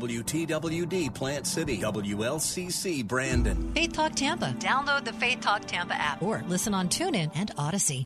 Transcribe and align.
WTWD 0.00 1.12
Plant 1.12 1.44
City, 1.44 1.78
WLCC 1.78 3.04
Brandon. 3.04 3.72
Faith 3.74 3.92
Talk 3.92 4.14
Tampa. 4.14 4.54
Download 4.60 5.04
the 5.04 5.12
Faith 5.12 5.40
Talk 5.40 5.64
Tampa 5.64 5.94
app 5.94 6.22
or 6.22 6.44
listen 6.46 6.72
on 6.72 6.88
TuneIn 6.88 7.32
and 7.34 7.50
Odyssey. 7.58 8.04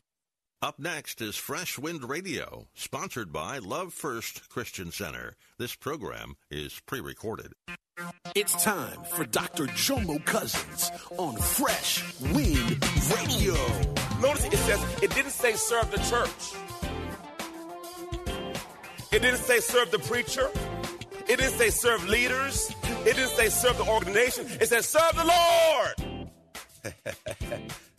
Up 0.63 0.79
next 0.79 1.21
is 1.21 1.35
Fresh 1.35 1.77
Wind 1.77 2.09
Radio, 2.09 2.65
sponsored 2.73 3.31
by 3.31 3.59
Love 3.59 3.93
First 3.93 4.49
Christian 4.49 4.91
Center. 4.91 5.35
This 5.59 5.75
program 5.75 6.33
is 6.49 6.81
pre 6.87 6.99
recorded. 6.99 7.53
It's 8.33 8.63
time 8.63 9.03
for 9.11 9.23
Dr. 9.25 9.67
Jomo 9.67 10.25
Cousins 10.25 10.89
on 11.19 11.35
Fresh 11.35 12.03
Wind 12.21 12.83
Radio. 13.15 13.53
Notice 14.19 14.45
it 14.45 14.57
says, 14.57 14.83
it 15.03 15.13
didn't 15.13 15.29
say 15.29 15.53
serve 15.53 15.91
the 15.91 15.97
church. 15.97 16.55
It 19.11 19.21
didn't 19.21 19.41
say 19.41 19.59
serve 19.59 19.91
the 19.91 19.99
preacher. 19.99 20.49
It 21.27 21.37
didn't 21.39 21.53
say 21.53 21.69
serve 21.69 22.07
leaders. 22.07 22.69
It 23.05 23.15
didn't 23.15 23.29
say 23.29 23.49
serve 23.49 23.77
the 23.77 23.85
organization. 23.85 24.45
It 24.59 24.67
said 24.67 24.83
serve 24.83 25.15
the 25.15 25.25
Lord. 25.25 26.21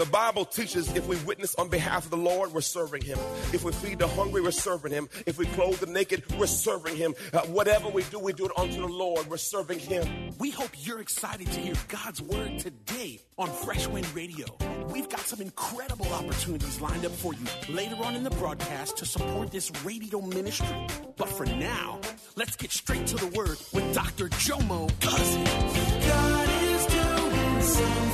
The 0.00 0.06
Bible 0.06 0.46
teaches 0.46 0.96
if 0.96 1.06
we 1.06 1.16
witness 1.26 1.54
on 1.56 1.68
behalf 1.68 2.06
of 2.06 2.10
the 2.10 2.16
Lord, 2.16 2.54
we're 2.54 2.62
serving 2.62 3.02
Him. 3.02 3.18
If 3.52 3.64
we 3.64 3.72
feed 3.72 3.98
the 3.98 4.08
hungry, 4.08 4.40
we're 4.40 4.50
serving 4.50 4.92
Him. 4.92 5.10
If 5.26 5.36
we 5.36 5.44
clothe 5.44 5.78
the 5.78 5.88
naked, 5.88 6.22
we're 6.38 6.46
serving 6.46 6.96
Him. 6.96 7.14
Uh, 7.34 7.40
whatever 7.40 7.90
we 7.90 8.02
do, 8.04 8.18
we 8.18 8.32
do 8.32 8.46
it 8.46 8.52
unto 8.56 8.80
the 8.80 8.88
Lord. 8.88 9.26
We're 9.26 9.36
serving 9.36 9.78
Him. 9.78 10.34
We 10.38 10.52
hope 10.52 10.70
you're 10.78 11.02
excited 11.02 11.48
to 11.48 11.60
hear 11.60 11.74
God's 11.88 12.22
word 12.22 12.60
today 12.60 13.20
on 13.36 13.50
Fresh 13.50 13.88
Wind 13.88 14.06
Radio. 14.14 14.46
We've 14.88 15.10
got 15.10 15.20
some 15.20 15.42
incredible 15.42 16.10
opportunities 16.14 16.80
lined 16.80 17.04
up 17.04 17.12
for 17.12 17.34
you 17.34 17.44
later 17.68 17.96
on 18.02 18.16
in 18.16 18.22
the 18.22 18.30
broadcast 18.30 18.96
to 18.96 19.04
support 19.04 19.52
this 19.52 19.70
radio 19.84 20.22
ministry. 20.22 20.86
But 21.18 21.28
for 21.28 21.44
now, 21.44 22.00
let's 22.36 22.56
get 22.56 22.70
straight 22.70 23.06
to 23.08 23.16
the 23.16 23.26
word 23.36 23.58
with 23.74 23.94
Dr. 23.94 24.30
Jomo 24.30 24.88
Cousins. 25.02 26.08
God 26.08 26.48
is 26.62 26.86
doing 26.86 27.60
something 27.60 28.09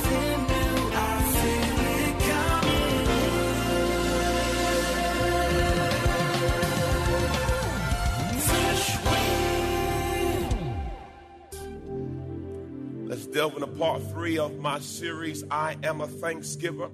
wind. 13.49 13.61
Let's 13.61 13.77
part 13.77 14.01
three 14.11 14.37
of 14.37 14.57
my 14.59 14.79
series, 14.79 15.43
I 15.49 15.77
Am 15.83 16.01
a 16.01 16.07
Thanksgiver. 16.07 16.89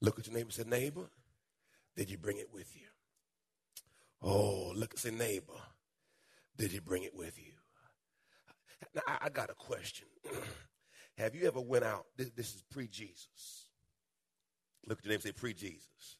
Look 0.00 0.18
at 0.18 0.26
your 0.26 0.34
neighbor 0.34 0.46
and 0.46 0.52
say, 0.52 0.64
Neighbor, 0.66 1.10
did 1.96 2.10
you 2.10 2.18
bring 2.18 2.38
it 2.38 2.48
with 2.52 2.74
you? 2.74 2.86
Oh, 4.22 4.72
look 4.74 4.92
and 4.92 5.00
say, 5.00 5.10
Neighbor, 5.10 5.52
did 6.56 6.72
you 6.72 6.80
bring 6.80 7.02
it 7.02 7.14
with 7.14 7.38
you? 7.38 7.52
Now, 8.94 9.02
I, 9.06 9.26
I 9.26 9.28
got 9.28 9.50
a 9.50 9.54
question. 9.54 10.06
Have 11.18 11.34
you 11.34 11.46
ever 11.46 11.60
went 11.60 11.84
out? 11.84 12.06
This, 12.16 12.30
this 12.30 12.54
is 12.54 12.62
pre-Jesus. 12.70 13.68
Look 14.86 14.98
at 14.98 15.04
your 15.04 15.12
name, 15.12 15.20
say 15.20 15.32
pre-Jesus. 15.32 16.18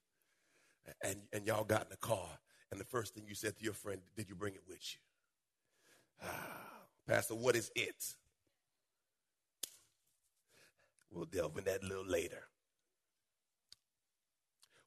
And, 1.03 1.21
and 1.33 1.47
y'all 1.47 1.65
got 1.65 1.83
in 1.83 1.91
the 1.91 1.97
car, 1.97 2.29
and 2.71 2.81
the 2.81 2.85
first 2.85 3.15
thing 3.15 3.25
you 3.27 3.35
said 3.35 3.57
to 3.57 3.65
your 3.65 3.75
friend, 3.75 4.01
did 4.17 4.29
you 4.29 4.35
bring 4.35 4.55
it 4.55 4.63
with 4.69 4.81
you? 4.95 5.01
Ah, 6.25 6.87
Pastor, 7.07 7.35
what 7.35 7.55
is 7.57 7.71
it? 7.77 8.15
We'll 11.11 11.25
delve 11.25 11.59
in 11.59 11.65
that 11.65 11.83
a 11.83 11.87
little 11.87 12.07
later. 12.07 12.45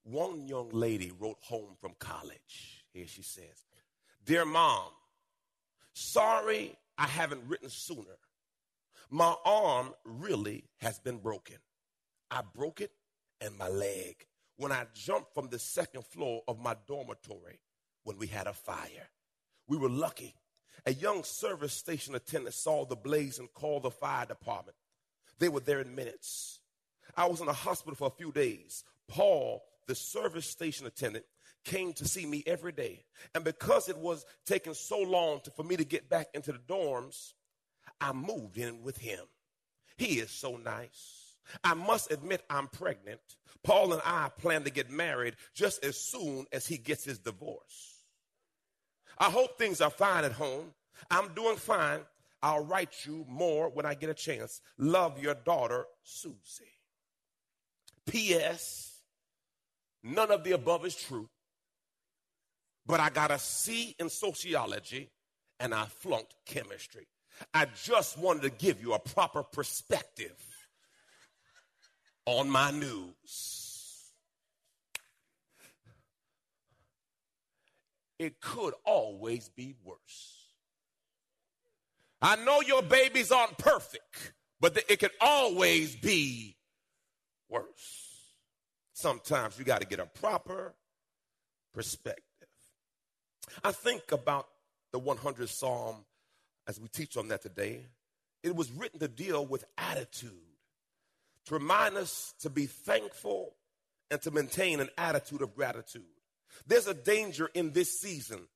One 0.03 0.47
young 0.47 0.69
lady 0.69 1.11
wrote 1.17 1.37
home 1.41 1.75
from 1.79 1.93
college. 1.99 2.85
Here 2.93 3.07
she 3.07 3.21
says, 3.21 3.65
Dear 4.25 4.45
mom, 4.45 4.89
sorry 5.93 6.75
I 6.97 7.07
haven't 7.07 7.47
written 7.47 7.69
sooner. 7.69 8.17
My 9.09 9.35
arm 9.45 9.93
really 10.05 10.65
has 10.77 10.99
been 10.99 11.17
broken. 11.17 11.57
I 12.29 12.41
broke 12.55 12.81
it 12.81 12.91
and 13.41 13.57
my 13.57 13.67
leg 13.67 14.25
when 14.55 14.71
I 14.71 14.85
jumped 14.93 15.33
from 15.33 15.49
the 15.49 15.59
second 15.59 16.05
floor 16.05 16.41
of 16.47 16.59
my 16.59 16.75
dormitory 16.87 17.59
when 18.03 18.17
we 18.17 18.27
had 18.27 18.47
a 18.47 18.53
fire. 18.53 19.09
We 19.67 19.77
were 19.77 19.89
lucky. 19.89 20.35
A 20.85 20.93
young 20.93 21.23
service 21.23 21.73
station 21.73 22.15
attendant 22.15 22.55
saw 22.55 22.85
the 22.85 22.95
blaze 22.95 23.39
and 23.39 23.51
called 23.53 23.83
the 23.83 23.91
fire 23.91 24.25
department. 24.25 24.77
They 25.41 25.49
were 25.49 25.59
there 25.59 25.81
in 25.81 25.95
minutes. 25.95 26.59
I 27.17 27.25
was 27.25 27.39
in 27.41 27.47
the 27.47 27.53
hospital 27.53 27.95
for 27.95 28.07
a 28.07 28.17
few 28.17 28.31
days. 28.31 28.83
Paul, 29.07 29.63
the 29.87 29.95
service 29.95 30.45
station 30.45 30.85
attendant, 30.85 31.25
came 31.65 31.93
to 31.93 32.07
see 32.07 32.27
me 32.27 32.43
every 32.45 32.71
day. 32.71 33.05
And 33.33 33.43
because 33.43 33.89
it 33.89 33.97
was 33.97 34.23
taking 34.45 34.75
so 34.75 34.99
long 34.99 35.41
to, 35.41 35.51
for 35.51 35.63
me 35.63 35.75
to 35.77 35.83
get 35.83 36.09
back 36.09 36.27
into 36.35 36.51
the 36.51 36.59
dorms, 36.59 37.33
I 37.99 38.13
moved 38.13 38.59
in 38.59 38.83
with 38.83 38.99
him. 38.99 39.19
He 39.97 40.19
is 40.19 40.29
so 40.29 40.57
nice. 40.57 41.35
I 41.63 41.73
must 41.73 42.11
admit, 42.11 42.43
I'm 42.47 42.67
pregnant. 42.67 43.19
Paul 43.63 43.93
and 43.93 44.01
I 44.05 44.29
plan 44.37 44.63
to 44.65 44.69
get 44.69 44.91
married 44.91 45.37
just 45.55 45.83
as 45.83 45.97
soon 45.97 46.45
as 46.51 46.67
he 46.67 46.77
gets 46.77 47.03
his 47.03 47.17
divorce. 47.17 48.05
I 49.17 49.31
hope 49.31 49.57
things 49.57 49.81
are 49.81 49.89
fine 49.89 50.23
at 50.23 50.33
home. 50.33 50.73
I'm 51.09 51.33
doing 51.33 51.57
fine. 51.57 52.01
I'll 52.43 52.65
write 52.65 53.05
you 53.05 53.25
more 53.27 53.69
when 53.69 53.85
I 53.85 53.93
get 53.93 54.09
a 54.09 54.13
chance. 54.13 54.61
Love 54.77 55.21
your 55.21 55.35
daughter, 55.35 55.85
Susie. 56.03 56.65
P.S. 58.07 58.99
None 60.03 60.31
of 60.31 60.43
the 60.43 60.53
above 60.53 60.85
is 60.85 60.95
true. 60.95 61.29
But 62.85 62.99
I 62.99 63.09
got 63.09 63.31
a 63.31 63.37
C 63.37 63.95
in 63.99 64.09
sociology 64.09 65.11
and 65.59 65.73
I 65.73 65.85
flunked 65.85 66.35
chemistry. 66.45 67.07
I 67.53 67.67
just 67.83 68.17
wanted 68.17 68.41
to 68.43 68.49
give 68.49 68.81
you 68.81 68.93
a 68.93 68.99
proper 68.99 69.43
perspective 69.43 70.35
on 72.25 72.49
my 72.49 72.71
news. 72.71 73.61
It 78.19 78.39
could 78.39 78.73
always 78.85 79.49
be 79.49 79.75
worse. 79.83 80.40
I 82.21 82.35
know 82.35 82.61
your 82.61 82.83
babies 82.83 83.31
aren't 83.31 83.57
perfect, 83.57 84.33
but 84.59 84.77
it 84.87 84.99
can 84.99 85.09
always 85.19 85.95
be 85.95 86.55
worse. 87.49 87.65
Sometimes 88.93 89.57
you 89.57 89.65
got 89.65 89.81
to 89.81 89.87
get 89.87 89.99
a 89.99 90.05
proper 90.05 90.75
perspective. 91.73 92.23
I 93.63 93.71
think 93.71 94.11
about 94.11 94.47
the 94.91 94.99
100th 94.99 95.49
Psalm 95.49 96.05
as 96.67 96.79
we 96.79 96.87
teach 96.87 97.17
on 97.17 97.29
that 97.29 97.41
today. 97.41 97.87
It 98.43 98.55
was 98.55 98.71
written 98.71 98.99
to 98.99 99.07
deal 99.07 99.45
with 99.45 99.65
attitude, 99.77 100.31
to 101.45 101.53
remind 101.53 101.97
us 101.97 102.33
to 102.41 102.49
be 102.49 102.65
thankful 102.67 103.55
and 104.09 104.21
to 104.21 104.31
maintain 104.31 104.79
an 104.79 104.89
attitude 104.97 105.41
of 105.41 105.55
gratitude. 105.55 106.03
There's 106.67 106.87
a 106.87 106.93
danger 106.93 107.49
in 107.53 107.71
this 107.71 107.99
season 107.99 108.47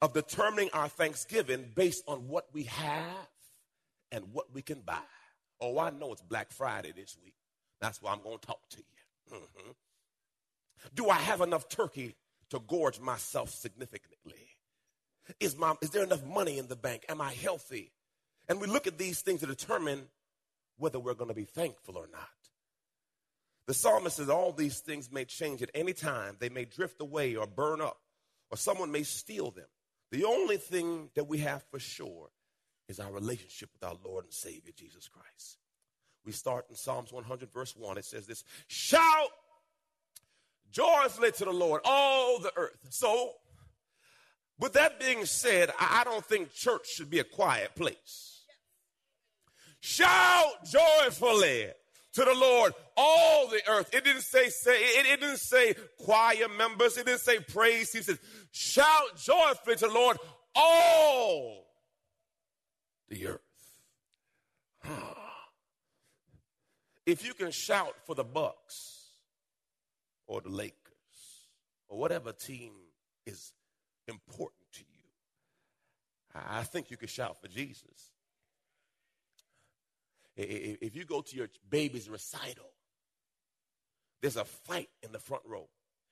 of 0.00 0.12
determining 0.12 0.70
our 0.72 0.88
thanksgiving 0.88 1.70
based 1.74 2.04
on 2.06 2.28
what 2.28 2.46
we 2.52 2.64
have 2.64 3.28
and 4.12 4.32
what 4.32 4.52
we 4.52 4.62
can 4.62 4.80
buy. 4.80 4.98
Oh, 5.60 5.78
I 5.78 5.90
know 5.90 6.12
it's 6.12 6.22
Black 6.22 6.50
Friday 6.52 6.92
this 6.92 7.16
week. 7.22 7.34
That's 7.80 8.00
why 8.00 8.12
I'm 8.12 8.22
going 8.22 8.38
to 8.38 8.46
talk 8.46 8.68
to 8.70 8.78
you. 8.78 9.38
Mhm. 9.38 9.74
Do 10.94 11.10
I 11.10 11.16
have 11.16 11.40
enough 11.40 11.68
turkey 11.68 12.14
to 12.50 12.60
gorge 12.60 13.00
myself 13.00 13.50
significantly? 13.50 14.56
Is, 15.40 15.56
my, 15.56 15.74
is 15.82 15.90
there 15.90 16.04
enough 16.04 16.24
money 16.24 16.58
in 16.58 16.68
the 16.68 16.76
bank? 16.76 17.04
Am 17.08 17.20
I 17.20 17.32
healthy? 17.32 17.92
And 18.48 18.60
we 18.60 18.66
look 18.66 18.86
at 18.86 18.96
these 18.96 19.20
things 19.20 19.40
to 19.40 19.46
determine 19.46 20.08
whether 20.78 20.98
we're 20.98 21.14
going 21.14 21.28
to 21.28 21.34
be 21.34 21.44
thankful 21.44 21.98
or 21.98 22.06
not. 22.10 22.28
The 23.66 23.74
psalmist 23.74 24.16
says 24.16 24.30
all 24.30 24.52
these 24.52 24.78
things 24.80 25.12
may 25.12 25.26
change 25.26 25.60
at 25.60 25.70
any 25.74 25.92
time. 25.92 26.36
They 26.38 26.48
may 26.48 26.64
drift 26.64 27.00
away 27.02 27.36
or 27.36 27.46
burn 27.46 27.82
up, 27.82 28.00
or 28.50 28.56
someone 28.56 28.90
may 28.90 29.02
steal 29.02 29.50
them. 29.50 29.66
The 30.10 30.24
only 30.24 30.56
thing 30.56 31.10
that 31.14 31.28
we 31.28 31.38
have 31.38 31.62
for 31.70 31.78
sure 31.78 32.30
is 32.88 33.00
our 33.00 33.12
relationship 33.12 33.70
with 33.72 33.88
our 33.88 33.96
Lord 34.04 34.24
and 34.24 34.32
Savior, 34.32 34.72
Jesus 34.76 35.08
Christ. 35.08 35.58
We 36.24 36.32
start 36.32 36.66
in 36.70 36.76
Psalms 36.76 37.12
100, 37.12 37.52
verse 37.52 37.74
1. 37.76 37.98
It 37.98 38.04
says 38.04 38.26
this 38.26 38.44
Shout 38.66 39.30
joyfully 40.70 41.32
to 41.32 41.44
the 41.44 41.52
Lord, 41.52 41.82
all 41.84 42.38
the 42.38 42.52
earth. 42.56 42.78
So, 42.90 43.32
With 44.58 44.72
that 44.72 44.98
being 44.98 45.24
said, 45.24 45.70
I 45.78 46.02
don't 46.04 46.24
think 46.24 46.52
church 46.52 46.88
should 46.88 47.10
be 47.10 47.20
a 47.20 47.24
quiet 47.24 47.74
place. 47.76 48.42
Shout 49.80 50.64
joyfully 50.64 51.68
to 52.18 52.24
the 52.24 52.34
Lord, 52.34 52.74
all 52.96 53.46
the 53.46 53.60
earth. 53.68 53.90
It 53.94 54.02
didn't 54.02 54.22
say, 54.22 54.48
say 54.48 54.74
it, 54.74 55.06
it 55.06 55.20
didn't 55.20 55.38
say 55.38 55.74
choir 55.98 56.48
members. 56.56 56.96
It 56.96 57.06
didn't 57.06 57.20
say 57.20 57.38
praise. 57.38 57.92
He 57.92 58.02
said, 58.02 58.18
shout 58.50 59.16
joyfully 59.16 59.76
to 59.76 59.86
the 59.86 59.94
Lord, 59.94 60.16
all 60.56 61.64
the 63.08 63.28
earth. 63.28 63.40
if 67.06 67.24
you 67.24 67.34
can 67.34 67.52
shout 67.52 67.94
for 68.04 68.16
the 68.16 68.24
Bucks 68.24 69.12
or 70.26 70.40
the 70.40 70.50
Lakers 70.50 70.74
or 71.86 72.00
whatever 72.00 72.32
team 72.32 72.72
is 73.26 73.52
important 74.08 74.72
to 74.72 74.80
you, 74.80 74.86
I 76.34 76.64
think 76.64 76.90
you 76.90 76.96
can 76.96 77.06
shout 77.08 77.40
for 77.40 77.46
Jesus. 77.46 78.10
If 80.40 80.94
you 80.94 81.04
go 81.04 81.20
to 81.20 81.36
your 81.36 81.48
baby's 81.68 82.08
recital, 82.08 82.70
there's 84.22 84.36
a 84.36 84.44
fight 84.44 84.88
in 85.02 85.10
the 85.10 85.18
front 85.18 85.42
row. 85.44 85.68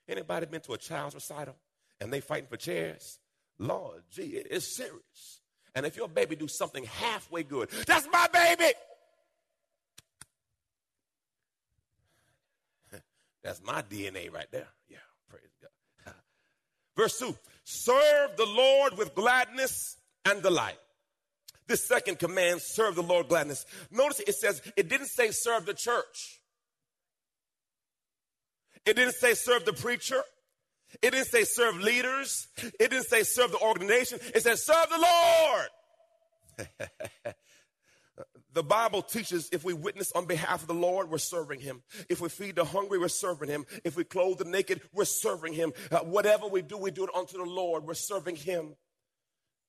Anybody 0.08 0.46
been 0.46 0.60
to 0.62 0.72
a 0.72 0.78
child's 0.78 1.14
recital 1.14 1.54
and 2.00 2.12
they 2.12 2.20
fighting 2.20 2.48
for 2.48 2.56
chairs? 2.56 3.20
Lord, 3.58 4.02
gee, 4.10 4.36
it 4.36 4.48
is 4.50 4.76
serious. 4.76 5.40
And 5.74 5.86
if 5.86 5.96
your 5.96 6.08
baby 6.08 6.34
do 6.34 6.48
something 6.48 6.84
halfway 6.84 7.44
good, 7.44 7.70
that's 7.86 8.08
my 8.12 8.26
baby. 8.32 8.72
that's 13.44 13.62
my 13.62 13.82
DNA 13.82 14.32
right 14.32 14.48
there. 14.50 14.68
Yeah, 14.88 14.98
praise 15.28 15.54
God. 15.62 16.14
Verse 16.96 17.18
2 17.18 17.36
Serve 17.64 18.36
the 18.36 18.46
Lord 18.46 18.98
with 18.98 19.14
gladness 19.14 19.96
and 20.24 20.42
delight. 20.42 20.78
This 21.66 21.84
second 21.84 22.18
command, 22.18 22.60
serve 22.62 22.94
the 22.94 23.02
Lord 23.02 23.28
gladness. 23.28 23.66
Notice 23.90 24.20
it 24.20 24.34
says, 24.34 24.62
it 24.76 24.88
didn't 24.88 25.08
say 25.08 25.30
serve 25.30 25.66
the 25.66 25.74
church. 25.74 26.40
It 28.84 28.94
didn't 28.94 29.14
say 29.14 29.34
serve 29.34 29.64
the 29.64 29.72
preacher. 29.72 30.22
It 31.02 31.10
didn't 31.10 31.26
say 31.26 31.42
serve 31.44 31.76
leaders. 31.80 32.46
It 32.78 32.90
didn't 32.90 33.06
say 33.06 33.24
serve 33.24 33.50
the 33.50 33.58
organization. 33.58 34.20
It 34.34 34.42
said 34.42 34.58
serve 34.58 34.86
the 34.88 35.06
Lord. 36.58 36.68
the 38.52 38.62
Bible 38.62 39.02
teaches 39.02 39.48
if 39.52 39.64
we 39.64 39.74
witness 39.74 40.12
on 40.12 40.26
behalf 40.26 40.62
of 40.62 40.68
the 40.68 40.74
Lord, 40.74 41.10
we're 41.10 41.18
serving 41.18 41.60
Him. 41.60 41.82
If 42.08 42.20
we 42.20 42.28
feed 42.28 42.54
the 42.56 42.64
hungry, 42.64 42.98
we're 42.98 43.08
serving 43.08 43.50
Him. 43.50 43.66
If 43.84 43.96
we 43.96 44.04
clothe 44.04 44.38
the 44.38 44.44
naked, 44.44 44.80
we're 44.94 45.04
serving 45.04 45.54
Him. 45.54 45.72
Uh, 45.90 45.98
whatever 45.98 46.46
we 46.46 46.62
do, 46.62 46.78
we 46.78 46.92
do 46.92 47.04
it 47.04 47.10
unto 47.14 47.36
the 47.36 47.44
Lord. 47.44 47.84
We're 47.84 47.94
serving 47.94 48.36
Him. 48.36 48.76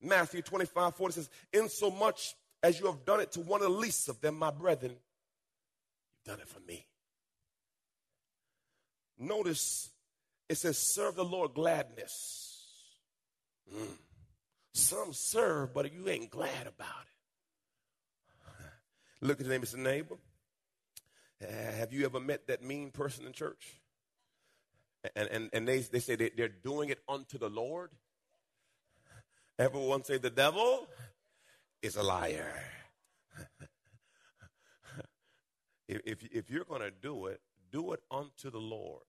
Matthew 0.02 0.42
25, 0.42 0.94
40 0.94 1.14
says, 1.14 1.30
In 1.52 1.68
so 1.68 1.90
much 1.90 2.34
as 2.62 2.78
you 2.78 2.86
have 2.86 3.04
done 3.04 3.20
it 3.20 3.32
to 3.32 3.40
one 3.40 3.62
of 3.62 3.68
the 3.68 3.78
least 3.78 4.08
of 4.08 4.20
them, 4.20 4.38
my 4.38 4.50
brethren, 4.50 4.92
you've 4.92 6.36
done 6.36 6.40
it 6.40 6.48
for 6.48 6.60
me. 6.60 6.86
Notice 9.18 9.90
it 10.48 10.56
says, 10.56 10.78
serve 10.78 11.16
the 11.16 11.24
Lord 11.24 11.54
gladness. 11.54 12.64
Mm. 13.74 13.98
Some 14.72 15.12
serve, 15.12 15.74
but 15.74 15.92
you 15.92 16.08
ain't 16.08 16.30
glad 16.30 16.66
about 16.66 17.04
it. 17.04 18.66
Look 19.26 19.40
at 19.40 19.46
the 19.46 19.52
name 19.52 19.62
of 19.62 19.70
the 19.70 19.78
neighbor. 19.78 20.16
Uh, 21.42 21.72
have 21.76 21.92
you 21.92 22.04
ever 22.04 22.18
met 22.18 22.46
that 22.46 22.62
mean 22.62 22.90
person 22.90 23.26
in 23.26 23.32
church? 23.32 23.80
And, 25.14 25.28
and, 25.28 25.50
and 25.52 25.68
they, 25.68 25.80
they 25.80 26.00
say 26.00 26.16
they, 26.16 26.30
they're 26.36 26.48
doing 26.48 26.88
it 26.88 26.98
unto 27.08 27.38
the 27.38 27.48
Lord. 27.48 27.90
Everyone 29.58 30.04
say 30.04 30.18
the 30.18 30.30
devil 30.30 30.86
is 31.82 31.96
a 31.96 32.02
liar. 32.02 32.62
if, 35.88 36.22
if, 36.30 36.48
you're 36.48 36.64
going 36.64 36.82
to 36.82 36.92
do 36.92 37.26
it, 37.26 37.40
do 37.72 37.92
it 37.92 38.00
unto 38.08 38.50
the 38.50 38.60
Lord. 38.60 39.02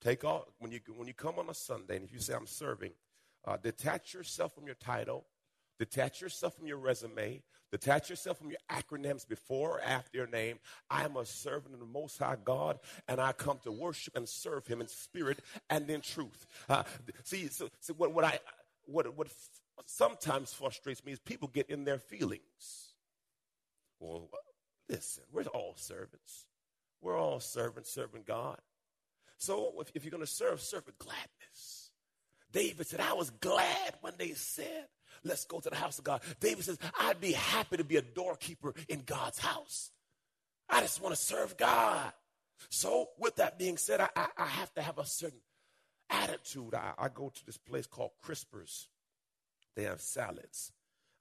Take 0.00 0.24
off 0.24 0.44
when 0.58 0.72
you 0.72 0.80
when 0.96 1.06
you 1.06 1.14
come 1.14 1.38
on 1.38 1.50
a 1.50 1.54
Sunday, 1.54 1.96
and 1.96 2.04
if 2.04 2.12
you 2.12 2.18
say 2.18 2.34
I'm 2.34 2.46
serving, 2.46 2.92
uh, 3.46 3.58
detach 3.58 4.14
yourself 4.14 4.54
from 4.54 4.66
your 4.66 4.74
title, 4.74 5.26
detach 5.78 6.20
yourself 6.20 6.56
from 6.56 6.66
your 6.66 6.78
resume, 6.78 7.40
detach 7.70 8.10
yourself 8.10 8.38
from 8.38 8.50
your 8.50 8.58
acronyms 8.68 9.28
before 9.28 9.78
or 9.78 9.80
after 9.82 10.16
your 10.16 10.26
name. 10.26 10.58
I 10.90 11.04
am 11.04 11.16
a 11.16 11.24
servant 11.24 11.74
of 11.74 11.80
the 11.80 11.86
Most 11.86 12.18
High 12.18 12.36
God, 12.42 12.80
and 13.06 13.20
I 13.20 13.32
come 13.32 13.60
to 13.62 13.70
worship 13.70 14.16
and 14.16 14.28
serve 14.28 14.66
Him 14.66 14.80
in 14.80 14.88
spirit 14.88 15.38
and 15.70 15.88
in 15.88 16.00
truth. 16.00 16.46
Uh, 16.68 16.82
see, 17.22 17.46
so, 17.46 17.68
so 17.78 17.94
what, 17.94 18.12
what 18.12 18.24
I 18.24 18.40
what, 18.86 19.16
what 19.16 19.28
sometimes 19.86 20.52
frustrates 20.52 21.04
me 21.04 21.12
is 21.12 21.18
people 21.18 21.48
get 21.48 21.70
in 21.70 21.84
their 21.84 21.98
feelings. 21.98 22.94
Well, 23.98 24.28
listen, 24.88 25.24
we're 25.32 25.44
all 25.44 25.74
servants. 25.76 26.46
We're 27.00 27.18
all 27.18 27.40
servants 27.40 27.92
serving 27.92 28.24
God. 28.26 28.58
So 29.38 29.72
if, 29.80 29.90
if 29.94 30.04
you're 30.04 30.10
going 30.10 30.24
to 30.24 30.26
serve, 30.26 30.60
serve 30.60 30.86
with 30.86 30.98
gladness. 30.98 31.90
David 32.52 32.86
said, 32.86 33.00
I 33.00 33.14
was 33.14 33.30
glad 33.30 33.94
when 34.02 34.12
they 34.18 34.32
said, 34.32 34.86
let's 35.24 35.44
go 35.44 35.58
to 35.58 35.70
the 35.70 35.76
house 35.76 35.98
of 35.98 36.04
God. 36.04 36.20
David 36.38 36.64
says, 36.64 36.78
I'd 37.00 37.20
be 37.20 37.32
happy 37.32 37.78
to 37.78 37.84
be 37.84 37.96
a 37.96 38.02
doorkeeper 38.02 38.74
in 38.88 39.02
God's 39.04 39.38
house. 39.38 39.90
I 40.68 40.80
just 40.80 41.02
want 41.02 41.14
to 41.14 41.20
serve 41.20 41.56
God. 41.56 42.12
So 42.68 43.08
with 43.18 43.36
that 43.36 43.58
being 43.58 43.76
said, 43.76 44.00
I, 44.00 44.08
I, 44.14 44.26
I 44.38 44.46
have 44.46 44.72
to 44.74 44.82
have 44.82 44.98
a 44.98 45.06
certain 45.06 45.40
attitude. 46.12 46.74
I, 46.74 46.92
I 46.98 47.08
go 47.08 47.30
to 47.30 47.46
this 47.46 47.58
place 47.58 47.86
called 47.86 48.10
Crispers. 48.24 48.86
They 49.74 49.84
have 49.84 50.00
salads. 50.00 50.72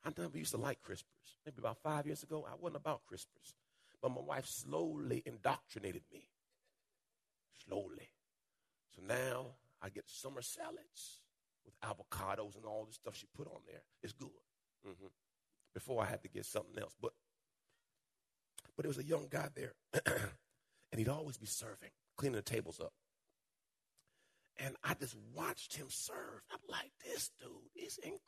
I 0.06 0.12
never 0.18 0.38
used 0.38 0.52
to 0.52 0.58
like 0.58 0.80
Crispers. 0.82 1.38
Maybe 1.46 1.60
about 1.60 1.78
five 1.82 2.06
years 2.06 2.24
ago, 2.24 2.46
I 2.48 2.56
wasn't 2.60 2.78
about 2.78 3.02
Crispers. 3.12 3.54
But 4.02 4.12
my 4.12 4.22
wife 4.22 4.48
slowly 4.48 5.24
indoctrinated 5.26 6.04
me. 6.12 6.28
Slowly. 7.68 8.10
So 8.96 9.02
now 9.08 9.46
I 9.82 9.90
get 9.90 10.10
summer 10.10 10.42
salads 10.42 11.22
with 11.64 11.80
avocados 11.82 12.56
and 12.56 12.66
all 12.66 12.86
the 12.86 12.94
stuff 12.94 13.16
she 13.16 13.28
put 13.36 13.48
on 13.48 13.62
there. 13.68 13.82
It's 14.04 14.14
good. 14.14 14.30
Mm-hmm. 14.88 15.08
Before 15.74 16.04
I 16.04 16.08
had 16.08 16.22
to 16.24 16.30
get 16.30 16.46
something 16.46 16.82
else. 16.82 16.96
But 17.02 17.14
but 18.76 18.84
there 18.84 18.90
was 18.90 18.98
a 18.98 19.08
young 19.08 19.28
guy 19.30 19.48
there, 19.54 19.74
and 20.06 20.98
he'd 20.98 21.10
always 21.10 21.38
be 21.38 21.46
serving, 21.46 21.90
cleaning 22.18 22.38
the 22.38 22.42
tables 22.42 22.80
up. 22.80 22.94
And 24.64 24.76
I 24.84 24.94
just 24.94 25.16
watched 25.34 25.76
him 25.76 25.88
serve. 25.90 26.42
I'm 26.52 26.60
like, 26.70 26.92
this 27.04 27.32
dude 27.40 27.50
is 27.76 27.98
incredible. 27.98 28.22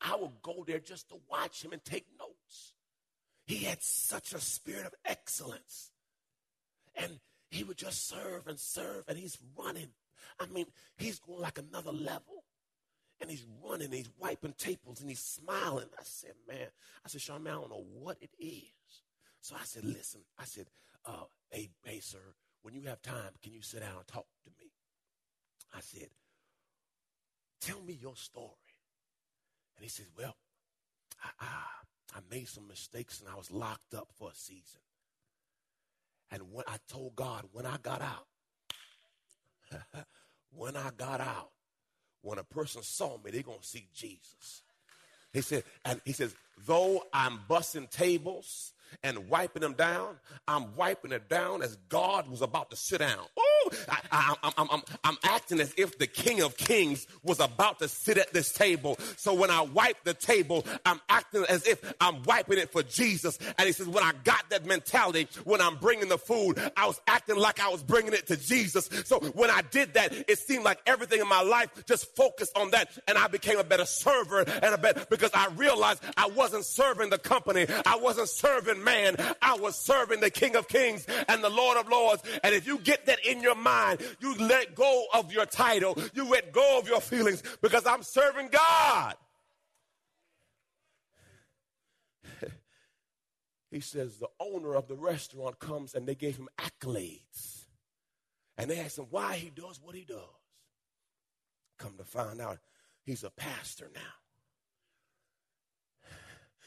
I 0.00 0.16
would 0.20 0.42
go 0.42 0.62
there 0.66 0.78
just 0.78 1.08
to 1.08 1.16
watch 1.30 1.64
him 1.64 1.72
and 1.72 1.82
take 1.84 2.06
notes. 2.18 2.74
He 3.46 3.64
had 3.64 3.82
such 3.82 4.34
a 4.34 4.40
spirit 4.40 4.84
of 4.84 4.94
excellence. 5.06 5.90
And 6.94 7.18
he 7.50 7.64
would 7.64 7.78
just 7.78 8.08
serve 8.08 8.46
and 8.46 8.60
serve, 8.60 9.04
and 9.08 9.16
he's 9.16 9.38
running. 9.56 9.88
I 10.38 10.46
mean, 10.46 10.66
he's 10.98 11.18
going 11.18 11.40
like 11.40 11.58
another 11.58 11.92
level. 11.92 12.44
And 13.20 13.30
he's 13.30 13.46
running, 13.64 13.90
he's 13.90 14.10
wiping 14.18 14.54
tables, 14.58 15.00
and 15.00 15.08
he's 15.08 15.18
smiling. 15.18 15.88
I 15.98 16.02
said, 16.04 16.34
man, 16.46 16.68
I 17.04 17.08
said, 17.08 17.20
Sean, 17.22 17.42
man, 17.42 17.54
I 17.54 17.56
don't 17.56 17.70
know 17.70 17.86
what 17.94 18.18
it 18.20 18.30
is. 18.38 19.02
So 19.40 19.56
I 19.58 19.64
said, 19.64 19.84
listen, 19.84 20.20
I 20.38 20.44
said, 20.44 20.66
uh, 21.06 21.24
hey, 21.50 21.70
hey, 21.84 22.00
sir, 22.00 22.18
when 22.68 22.74
you 22.74 22.86
have 22.86 23.00
time, 23.00 23.32
can 23.42 23.54
you 23.54 23.62
sit 23.62 23.80
down 23.80 23.96
and 23.96 24.06
talk 24.06 24.26
to 24.44 24.50
me? 24.58 24.70
I 25.74 25.80
said, 25.80 26.08
Tell 27.62 27.80
me 27.80 27.98
your 27.98 28.14
story. 28.14 28.50
And 29.74 29.84
he 29.84 29.88
says, 29.88 30.04
Well, 30.18 30.36
I, 31.24 31.30
I, 31.40 32.18
I 32.18 32.20
made 32.30 32.46
some 32.46 32.68
mistakes 32.68 33.20
and 33.20 33.28
I 33.30 33.36
was 33.36 33.50
locked 33.50 33.94
up 33.94 34.08
for 34.18 34.28
a 34.28 34.34
season. 34.34 34.82
And 36.30 36.42
when 36.52 36.66
I 36.68 36.76
told 36.90 37.16
God, 37.16 37.44
when 37.52 37.64
I 37.64 37.78
got 37.82 38.02
out, 38.02 38.26
when 40.50 40.76
I 40.76 40.90
got 40.94 41.22
out, 41.22 41.52
when 42.20 42.38
a 42.38 42.44
person 42.44 42.82
saw 42.82 43.16
me, 43.16 43.30
they're 43.30 43.40
going 43.40 43.60
to 43.60 43.66
see 43.66 43.88
Jesus. 43.94 44.60
He 45.32 45.40
said, 45.40 45.64
and 45.86 46.02
he 46.04 46.12
says, 46.12 46.34
though 46.66 47.02
I'm 47.14 47.40
busting 47.48 47.86
tables 47.86 48.74
and 49.02 49.28
wiping 49.28 49.62
them 49.62 49.74
down, 49.74 50.16
I'm 50.46 50.74
wiping 50.76 51.12
it 51.12 51.28
down 51.28 51.62
as 51.62 51.76
God 51.88 52.28
was 52.28 52.42
about 52.42 52.70
to 52.70 52.76
sit 52.76 52.98
down. 52.98 53.26
I, 54.12 54.34
am 55.04 55.16
acting 55.24 55.60
as 55.60 55.72
if 55.76 55.98
the 55.98 56.06
King 56.06 56.42
of 56.42 56.56
Kings 56.56 57.06
was 57.22 57.40
about 57.40 57.78
to 57.80 57.88
sit 57.88 58.18
at 58.18 58.32
this 58.32 58.52
table. 58.52 58.98
So 59.16 59.34
when 59.34 59.50
I 59.50 59.62
wipe 59.62 60.04
the 60.04 60.14
table, 60.14 60.64
I'm 60.84 61.00
acting 61.08 61.44
as 61.48 61.66
if 61.66 61.94
I'm 62.00 62.22
wiping 62.24 62.58
it 62.58 62.70
for 62.70 62.82
Jesus. 62.82 63.38
And 63.58 63.66
he 63.66 63.72
says, 63.72 63.86
when 63.86 64.04
I 64.04 64.12
got 64.24 64.48
that 64.50 64.66
mentality, 64.66 65.28
when 65.44 65.60
I'm 65.60 65.76
bringing 65.76 66.08
the 66.08 66.18
food, 66.18 66.58
I 66.76 66.86
was 66.86 67.00
acting 67.06 67.36
like 67.36 67.60
I 67.60 67.68
was 67.68 67.82
bringing 67.82 68.12
it 68.12 68.26
to 68.28 68.36
Jesus. 68.36 68.88
So 69.04 69.20
when 69.20 69.50
I 69.50 69.62
did 69.70 69.94
that, 69.94 70.12
it 70.28 70.38
seemed 70.38 70.64
like 70.64 70.80
everything 70.86 71.20
in 71.20 71.28
my 71.28 71.42
life 71.42 71.70
just 71.86 72.14
focused 72.16 72.56
on 72.56 72.70
that. 72.70 72.90
And 73.06 73.18
I 73.18 73.28
became 73.28 73.58
a 73.58 73.64
better 73.64 73.86
server 73.86 74.40
and 74.40 74.74
a 74.74 74.78
better, 74.78 75.06
because 75.10 75.30
I 75.34 75.48
realized 75.56 76.02
I 76.16 76.28
wasn't 76.28 76.64
serving 76.64 77.10
the 77.10 77.18
company. 77.18 77.66
I 77.86 77.96
wasn't 77.96 78.28
serving 78.28 78.82
man. 78.82 79.16
I 79.42 79.56
was 79.56 79.76
serving 79.76 80.20
the 80.20 80.30
King 80.30 80.56
of 80.56 80.68
Kings 80.68 81.06
and 81.28 81.42
the 81.42 81.50
Lord 81.50 81.76
of 81.76 81.88
Lords. 81.88 82.22
And 82.42 82.54
if 82.54 82.66
you 82.66 82.78
get 82.78 83.06
that 83.06 83.24
in 83.24 83.40
your 83.40 83.54
mind. 83.58 84.00
You 84.20 84.34
let 84.36 84.74
go 84.74 85.06
of 85.14 85.32
your 85.32 85.46
title. 85.46 85.98
You 86.14 86.28
let 86.28 86.52
go 86.52 86.78
of 86.78 86.88
your 86.88 87.00
feelings 87.00 87.42
because 87.60 87.86
I'm 87.86 88.02
serving 88.02 88.48
God. 88.48 89.14
he 93.70 93.80
says 93.80 94.18
the 94.18 94.28
owner 94.40 94.74
of 94.74 94.88
the 94.88 94.96
restaurant 94.96 95.58
comes 95.58 95.94
and 95.94 96.06
they 96.06 96.14
gave 96.14 96.36
him 96.36 96.48
accolades. 96.58 97.66
And 98.56 98.70
they 98.70 98.80
asked 98.80 98.98
him 98.98 99.06
why 99.10 99.36
he 99.36 99.50
does 99.50 99.80
what 99.82 99.94
he 99.94 100.04
does. 100.04 100.18
Come 101.78 101.94
to 101.96 102.04
find 102.04 102.40
out, 102.40 102.58
he's 103.04 103.22
a 103.22 103.30
pastor 103.30 103.90
now. 103.94 104.00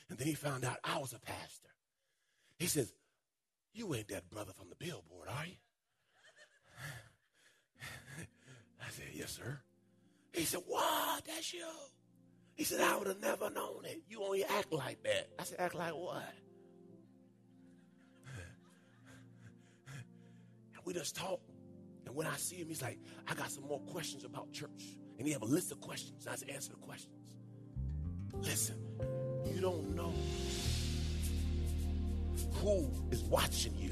And 0.09 0.17
then 0.17 0.27
he 0.27 0.33
found 0.33 0.65
out 0.65 0.77
I 0.83 0.97
was 0.97 1.13
a 1.13 1.19
pastor. 1.19 1.69
He 2.57 2.67
says, 2.67 2.93
You 3.73 3.95
ain't 3.95 4.09
that 4.09 4.29
brother 4.29 4.51
from 4.53 4.69
the 4.69 4.75
billboard, 4.75 5.29
are 5.29 5.45
you? 5.45 5.55
I 8.81 8.89
said, 8.89 9.05
Yes, 9.13 9.31
sir. 9.31 9.59
He 10.33 10.43
said, 10.43 10.61
What? 10.65 11.25
That's 11.25 11.53
you. 11.53 11.65
He 12.55 12.63
said, 12.63 12.81
I 12.81 12.97
would 12.97 13.07
have 13.07 13.21
never 13.21 13.49
known 13.49 13.85
it. 13.85 14.01
You 14.07 14.23
only 14.23 14.43
act 14.43 14.71
like 14.71 15.01
that. 15.03 15.29
I 15.39 15.43
said, 15.43 15.59
Act 15.59 15.75
like 15.75 15.93
what? 15.93 16.23
And 20.73 20.85
we 20.85 20.93
just 20.93 21.15
talk. 21.15 21.39
And 22.05 22.15
when 22.15 22.27
I 22.27 22.35
see 22.35 22.57
him, 22.57 22.67
he's 22.67 22.81
like, 22.81 22.99
I 23.27 23.33
got 23.33 23.51
some 23.51 23.63
more 23.65 23.79
questions 23.81 24.23
about 24.23 24.51
church. 24.51 24.97
And 25.17 25.27
he 25.27 25.33
have 25.33 25.43
a 25.43 25.45
list 25.45 25.71
of 25.71 25.79
questions. 25.79 26.27
I 26.27 26.31
just 26.31 26.49
answer 26.49 26.71
the 26.71 26.77
questions. 26.77 27.35
Listen, 28.33 28.75
you 29.45 29.61
don't 29.61 29.95
know 29.95 30.13
who 32.55 32.89
is 33.11 33.23
watching 33.23 33.75
you. 33.77 33.91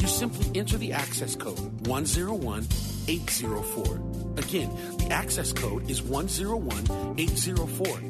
you 0.00 0.08
simply 0.08 0.58
enter 0.58 0.78
the 0.78 0.92
access 0.92 1.36
code 1.36 1.86
101804. 1.86 4.00
Again, 4.38 4.70
the 4.98 5.12
access 5.12 5.52
code 5.52 5.88
is 5.90 6.02
101804. 6.02 8.00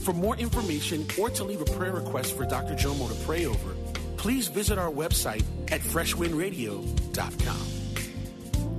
For 0.00 0.12
more 0.12 0.36
information 0.36 1.06
or 1.18 1.30
to 1.30 1.44
leave 1.44 1.62
a 1.62 1.64
prayer 1.64 1.92
request 1.92 2.36
for 2.36 2.44
Dr. 2.44 2.74
Jomo 2.74 3.08
to 3.08 3.14
pray 3.24 3.46
over, 3.46 3.74
please 4.16 4.48
visit 4.48 4.76
our 4.78 4.90
website 4.90 5.44
at 5.72 5.80
freshwindradio.com. 5.80 7.66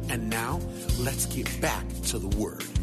And 0.09 0.29
now, 0.29 0.59
let's 0.99 1.25
get 1.25 1.49
back 1.61 1.83
to 2.03 2.19
the 2.19 2.27
Word. 2.37 2.74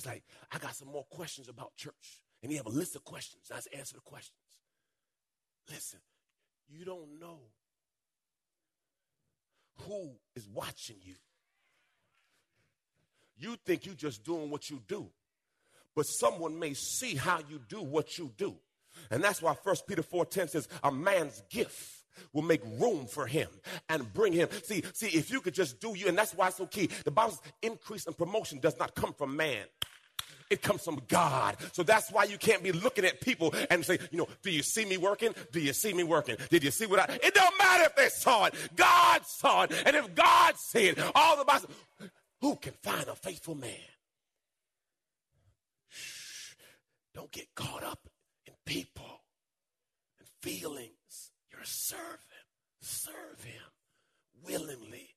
He's 0.00 0.06
like, 0.06 0.22
I 0.50 0.58
got 0.58 0.74
some 0.74 0.88
more 0.88 1.04
questions 1.10 1.48
about 1.48 1.76
church. 1.76 2.22
And 2.42 2.50
he 2.50 2.56
have 2.56 2.66
a 2.66 2.70
list 2.70 2.96
of 2.96 3.04
questions. 3.04 3.50
I 3.52 3.56
just 3.56 3.68
answer 3.76 3.94
the 3.94 4.00
questions. 4.00 4.38
Listen, 5.68 6.00
you 6.68 6.84
don't 6.84 7.20
know 7.20 7.38
who 9.86 10.12
is 10.34 10.48
watching 10.48 10.96
you. 11.02 11.16
You 13.36 13.56
think 13.64 13.86
you're 13.86 13.94
just 13.94 14.24
doing 14.24 14.50
what 14.50 14.70
you 14.70 14.80
do, 14.86 15.08
but 15.94 16.06
someone 16.06 16.58
may 16.58 16.74
see 16.74 17.14
how 17.14 17.40
you 17.48 17.60
do 17.68 17.82
what 17.82 18.18
you 18.18 18.32
do. 18.36 18.54
And 19.10 19.22
that's 19.22 19.40
why 19.40 19.54
1 19.62 19.76
Peter 19.86 20.02
4:10 20.02 20.50
says, 20.50 20.68
a 20.82 20.90
man's 20.90 21.42
gift 21.50 22.04
will 22.32 22.42
make 22.42 22.62
room 22.78 23.06
for 23.06 23.26
him 23.26 23.48
and 23.88 24.12
bring 24.12 24.32
him. 24.32 24.48
See, 24.64 24.82
see, 24.92 25.08
if 25.08 25.30
you 25.30 25.40
could 25.40 25.54
just 25.54 25.80
do 25.80 25.96
you, 25.96 26.08
and 26.08 26.18
that's 26.18 26.34
why 26.34 26.48
it's 26.48 26.56
so 26.56 26.66
key. 26.66 26.88
The 27.04 27.10
Bible's 27.10 27.40
increase 27.62 28.06
and 28.06 28.16
promotion 28.16 28.58
does 28.60 28.78
not 28.78 28.94
come 28.94 29.14
from 29.14 29.36
man. 29.36 29.64
It 30.50 30.62
comes 30.62 30.82
from 30.82 31.00
God. 31.08 31.56
So 31.72 31.82
that's 31.82 32.10
why 32.10 32.24
you 32.24 32.36
can't 32.36 32.62
be 32.62 32.72
looking 32.72 33.04
at 33.04 33.20
people 33.20 33.54
and 33.70 33.84
say, 33.84 33.98
you 34.10 34.18
know, 34.18 34.28
do 34.42 34.50
you 34.50 34.62
see 34.62 34.84
me 34.84 34.96
working? 34.96 35.32
Do 35.52 35.60
you 35.60 35.72
see 35.72 35.92
me 35.92 36.02
working? 36.02 36.36
Did 36.50 36.64
you 36.64 36.70
see 36.70 36.86
what 36.86 36.98
I? 36.98 37.18
It 37.22 37.34
don't 37.34 37.56
matter 37.56 37.84
if 37.84 37.96
they 37.96 38.08
saw 38.08 38.46
it. 38.46 38.54
God 38.74 39.24
saw 39.24 39.62
it. 39.62 39.72
And 39.86 39.94
if 39.96 40.14
God 40.14 40.56
see 40.56 40.88
it, 40.88 40.98
all 41.14 41.36
the 41.36 41.44
Bible, 41.44 41.68
who 42.40 42.56
can 42.56 42.72
find 42.82 43.06
a 43.08 43.14
faithful 43.14 43.54
man? 43.54 43.70
Shh. 45.88 46.54
Don't 47.14 47.30
get 47.30 47.54
caught 47.54 47.84
up 47.84 48.08
in 48.46 48.54
people 48.66 49.22
and 50.18 50.28
feelings. 50.42 51.30
You're 51.50 51.62
a 51.62 51.66
servant. 51.66 52.18
Serve 52.80 53.44
him 53.44 53.62
willingly. 54.44 55.14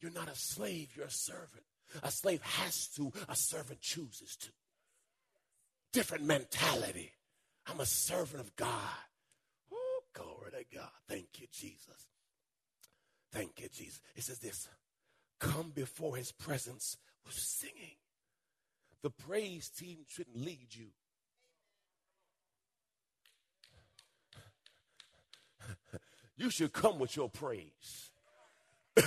You're 0.00 0.12
not 0.12 0.28
a 0.28 0.36
slave, 0.36 0.92
you're 0.94 1.06
a 1.06 1.10
servant. 1.10 1.64
A 2.02 2.10
slave 2.10 2.42
has 2.42 2.88
to, 2.96 3.12
a 3.28 3.34
servant 3.34 3.80
chooses 3.80 4.36
to. 4.36 4.48
Different 5.92 6.24
mentality. 6.24 7.12
I'm 7.66 7.80
a 7.80 7.86
servant 7.86 8.40
of 8.40 8.54
God. 8.56 8.70
Oh, 9.72 10.00
glory 10.12 10.50
to 10.52 10.76
God. 10.76 10.90
Thank 11.08 11.26
you, 11.38 11.46
Jesus. 11.50 12.06
Thank 13.32 13.60
you, 13.60 13.68
Jesus. 13.68 14.00
It 14.16 14.22
says 14.22 14.38
this 14.38 14.68
come 15.38 15.70
before 15.74 16.16
his 16.16 16.32
presence 16.32 16.96
with 17.24 17.34
singing. 17.34 17.96
The 19.02 19.10
praise 19.10 19.68
team 19.68 19.98
shouldn't 20.08 20.44
lead 20.44 20.68
you. 20.70 20.88
you 26.36 26.50
should 26.50 26.72
come 26.72 26.98
with 26.98 27.16
your 27.16 27.28
praise. 27.28 28.10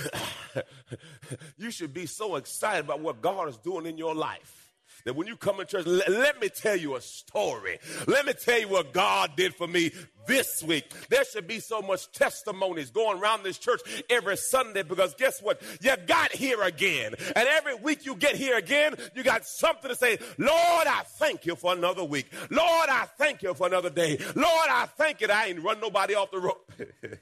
you 1.58 1.70
should 1.70 1.92
be 1.92 2.06
so 2.06 2.36
excited 2.36 2.86
about 2.86 3.00
what 3.00 3.20
God 3.20 3.50
is 3.50 3.58
doing 3.58 3.84
in 3.84 3.98
your 3.98 4.14
life 4.14 4.71
that 5.04 5.16
when 5.16 5.26
you 5.26 5.36
come 5.36 5.60
in 5.60 5.66
church, 5.66 5.86
let, 5.86 6.08
let, 6.08 6.40
me 6.40 6.48
tell 6.48 6.76
you 6.76 6.96
a 6.96 7.00
story. 7.00 7.78
Let 8.06 8.26
me 8.26 8.32
tell 8.32 8.60
you 8.60 8.68
what 8.68 8.92
God 8.92 9.32
did 9.36 9.54
for 9.54 9.66
me 9.66 9.90
this 10.26 10.62
week. 10.62 10.92
There 11.08 11.24
should 11.24 11.48
be 11.48 11.58
so 11.58 11.82
much 11.82 12.10
testimonies 12.12 12.90
going 12.90 13.18
around 13.18 13.42
this 13.42 13.58
church 13.58 13.80
every 14.08 14.36
Sunday 14.36 14.82
because 14.82 15.14
guess 15.14 15.42
what? 15.42 15.60
You 15.80 15.96
got 16.06 16.32
here 16.32 16.62
again. 16.62 17.14
And 17.34 17.48
every 17.48 17.74
week 17.74 18.06
you 18.06 18.14
get 18.14 18.36
here 18.36 18.56
again, 18.56 18.94
you 19.14 19.22
got 19.22 19.44
something 19.44 19.90
to 19.90 19.96
say. 19.96 20.18
Lord, 20.38 20.86
I 20.86 21.02
thank 21.18 21.46
you 21.46 21.56
for 21.56 21.72
another 21.72 22.04
week. 22.04 22.32
Lord, 22.50 22.88
I 22.88 23.06
thank 23.18 23.42
you 23.42 23.54
for 23.54 23.66
another 23.66 23.90
day. 23.90 24.18
Lord, 24.36 24.68
I 24.70 24.86
thank 24.96 25.20
you 25.20 25.28
I 25.32 25.46
ain't 25.46 25.62
run 25.62 25.80
nobody 25.80 26.14
off 26.14 26.30
the 26.30 26.38
road. 26.38 26.56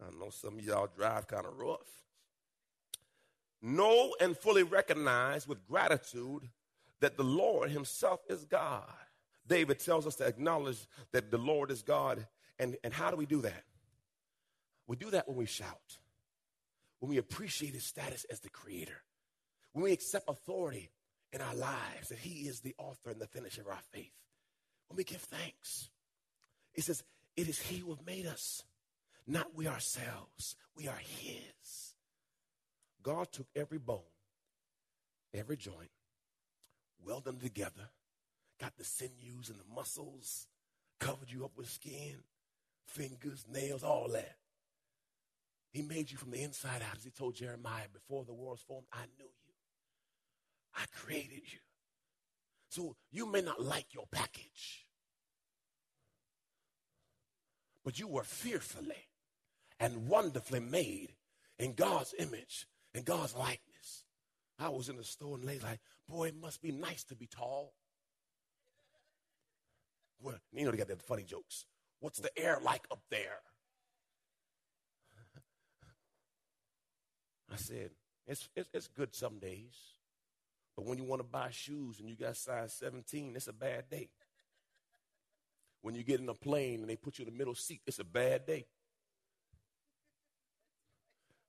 I 0.00 0.18
know 0.18 0.30
some 0.30 0.58
of 0.58 0.64
y'all 0.64 0.88
drive 0.96 1.28
kind 1.28 1.44
of 1.44 1.56
rough. 1.58 1.99
Know 3.62 4.14
and 4.20 4.36
fully 4.36 4.62
recognize 4.62 5.46
with 5.46 5.66
gratitude 5.66 6.48
that 7.00 7.16
the 7.16 7.24
Lord 7.24 7.70
Himself 7.70 8.20
is 8.28 8.44
God. 8.44 8.84
David 9.46 9.78
tells 9.80 10.06
us 10.06 10.16
to 10.16 10.26
acknowledge 10.26 10.86
that 11.12 11.30
the 11.30 11.38
Lord 11.38 11.70
is 11.70 11.82
God. 11.82 12.26
And, 12.58 12.76
and 12.84 12.92
how 12.92 13.10
do 13.10 13.16
we 13.16 13.26
do 13.26 13.42
that? 13.42 13.64
We 14.86 14.96
do 14.96 15.10
that 15.10 15.28
when 15.28 15.36
we 15.36 15.46
shout, 15.46 15.98
when 16.98 17.10
we 17.10 17.18
appreciate 17.18 17.74
his 17.74 17.84
status 17.84 18.24
as 18.30 18.40
the 18.40 18.50
creator, 18.50 19.02
when 19.72 19.84
we 19.84 19.92
accept 19.92 20.28
authority 20.28 20.90
in 21.32 21.40
our 21.40 21.54
lives 21.54 22.08
that 22.08 22.18
he 22.18 22.48
is 22.48 22.60
the 22.60 22.74
author 22.76 23.10
and 23.10 23.20
the 23.20 23.26
finisher 23.26 23.60
of 23.60 23.68
our 23.68 23.78
faith, 23.92 24.12
when 24.88 24.96
we 24.96 25.04
give 25.04 25.20
thanks. 25.20 25.90
It 26.74 26.82
says, 26.82 27.04
It 27.36 27.48
is 27.48 27.60
he 27.60 27.78
who 27.78 27.96
made 28.04 28.26
us, 28.26 28.64
not 29.26 29.54
we 29.54 29.68
ourselves. 29.68 30.56
We 30.76 30.88
are 30.88 31.00
his. 31.20 31.89
God 33.02 33.32
took 33.32 33.46
every 33.54 33.78
bone, 33.78 34.00
every 35.32 35.56
joint, 35.56 35.90
welded 37.04 37.24
them 37.24 37.38
together, 37.38 37.90
got 38.60 38.76
the 38.76 38.84
sinews 38.84 39.48
and 39.48 39.58
the 39.58 39.74
muscles, 39.74 40.46
covered 40.98 41.30
you 41.30 41.44
up 41.44 41.52
with 41.56 41.70
skin, 41.70 42.16
fingers, 42.86 43.46
nails, 43.50 43.82
all 43.82 44.08
that. 44.08 44.36
He 45.72 45.82
made 45.82 46.10
you 46.10 46.18
from 46.18 46.32
the 46.32 46.42
inside 46.42 46.82
out, 46.82 46.96
as 46.96 47.04
he 47.04 47.10
told 47.10 47.36
Jeremiah, 47.36 47.86
before 47.92 48.24
the 48.24 48.34
world 48.34 48.58
was 48.58 48.62
formed, 48.62 48.86
I 48.92 49.04
knew 49.18 49.24
you. 49.46 49.54
I 50.74 50.84
created 50.92 51.42
you. 51.52 51.60
So 52.70 52.96
you 53.10 53.26
may 53.26 53.40
not 53.40 53.62
like 53.62 53.94
your 53.94 54.06
package, 54.10 54.86
but 57.84 57.98
you 57.98 58.08
were 58.08 58.24
fearfully 58.24 59.08
and 59.78 60.06
wonderfully 60.06 60.60
made 60.60 61.14
in 61.58 61.74
God's 61.74 62.14
image 62.18 62.66
and 62.94 63.04
God's 63.04 63.34
likeness. 63.34 64.04
I 64.58 64.68
was 64.68 64.88
in 64.88 64.96
the 64.96 65.04
store 65.04 65.36
and 65.36 65.44
lay 65.44 65.58
like, 65.58 65.80
boy, 66.08 66.28
it 66.28 66.40
must 66.40 66.60
be 66.60 66.72
nice 66.72 67.04
to 67.04 67.14
be 67.14 67.26
tall. 67.26 67.72
Well, 70.22 70.36
you 70.52 70.64
know 70.64 70.70
they 70.70 70.76
got 70.76 70.88
that 70.88 71.02
funny 71.02 71.22
jokes. 71.22 71.64
What's 72.00 72.18
the 72.18 72.36
air 72.38 72.58
like 72.62 72.82
up 72.90 73.02
there? 73.10 73.38
I 77.52 77.56
said, 77.56 77.90
it's, 78.26 78.48
it's, 78.54 78.68
it's 78.72 78.88
good 78.88 79.14
some 79.14 79.38
days. 79.38 79.74
But 80.76 80.86
when 80.86 80.98
you 80.98 81.04
want 81.04 81.20
to 81.20 81.28
buy 81.28 81.50
shoes 81.50 81.98
and 82.00 82.08
you 82.08 82.16
got 82.16 82.36
size 82.36 82.72
17, 82.74 83.32
it's 83.34 83.48
a 83.48 83.52
bad 83.52 83.88
day. 83.90 84.08
When 85.82 85.94
you 85.94 86.04
get 86.04 86.20
in 86.20 86.28
a 86.28 86.34
plane 86.34 86.80
and 86.80 86.88
they 86.88 86.96
put 86.96 87.18
you 87.18 87.24
in 87.26 87.32
the 87.32 87.38
middle 87.38 87.54
seat, 87.54 87.80
it's 87.86 87.98
a 87.98 88.04
bad 88.04 88.46
day. 88.46 88.66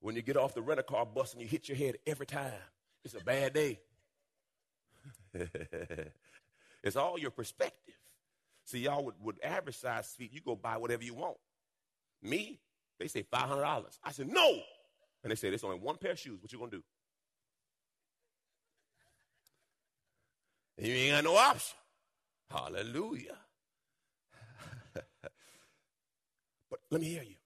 When 0.02 0.16
you 0.16 0.22
get 0.22 0.36
off 0.36 0.52
the 0.52 0.62
rental 0.62 0.82
car 0.82 1.06
bus 1.06 1.32
and 1.32 1.40
you 1.40 1.46
hit 1.46 1.68
your 1.68 1.78
head 1.78 1.96
every 2.04 2.26
time, 2.26 2.52
it's 3.04 3.14
a 3.14 3.20
bad 3.20 3.54
day. 3.54 3.78
it's 6.82 6.96
all 6.96 7.16
your 7.18 7.30
perspective. 7.30 7.94
See, 8.64 8.80
y'all 8.80 9.04
would, 9.04 9.14
would 9.22 9.36
average 9.44 9.78
size 9.78 10.08
feet, 10.18 10.32
you 10.32 10.40
go 10.40 10.56
buy 10.56 10.76
whatever 10.76 11.04
you 11.04 11.14
want. 11.14 11.36
Me, 12.20 12.58
they 12.98 13.06
say 13.06 13.22
$500. 13.22 13.84
I 14.02 14.10
said, 14.10 14.28
no. 14.28 14.58
And 15.22 15.30
they 15.30 15.36
say, 15.36 15.50
there's 15.50 15.62
only 15.62 15.78
one 15.78 15.96
pair 15.96 16.10
of 16.12 16.18
shoes. 16.18 16.42
What 16.42 16.52
you 16.52 16.58
going 16.58 16.72
to 16.72 16.76
do? 16.78 16.82
You 20.84 20.94
ain't 20.94 21.12
got 21.12 21.24
no 21.24 21.36
option. 21.36 21.76
Hallelujah. 22.50 23.38
but 24.94 26.80
let 26.90 27.00
me 27.00 27.06
hear 27.06 27.22
you. 27.22 27.36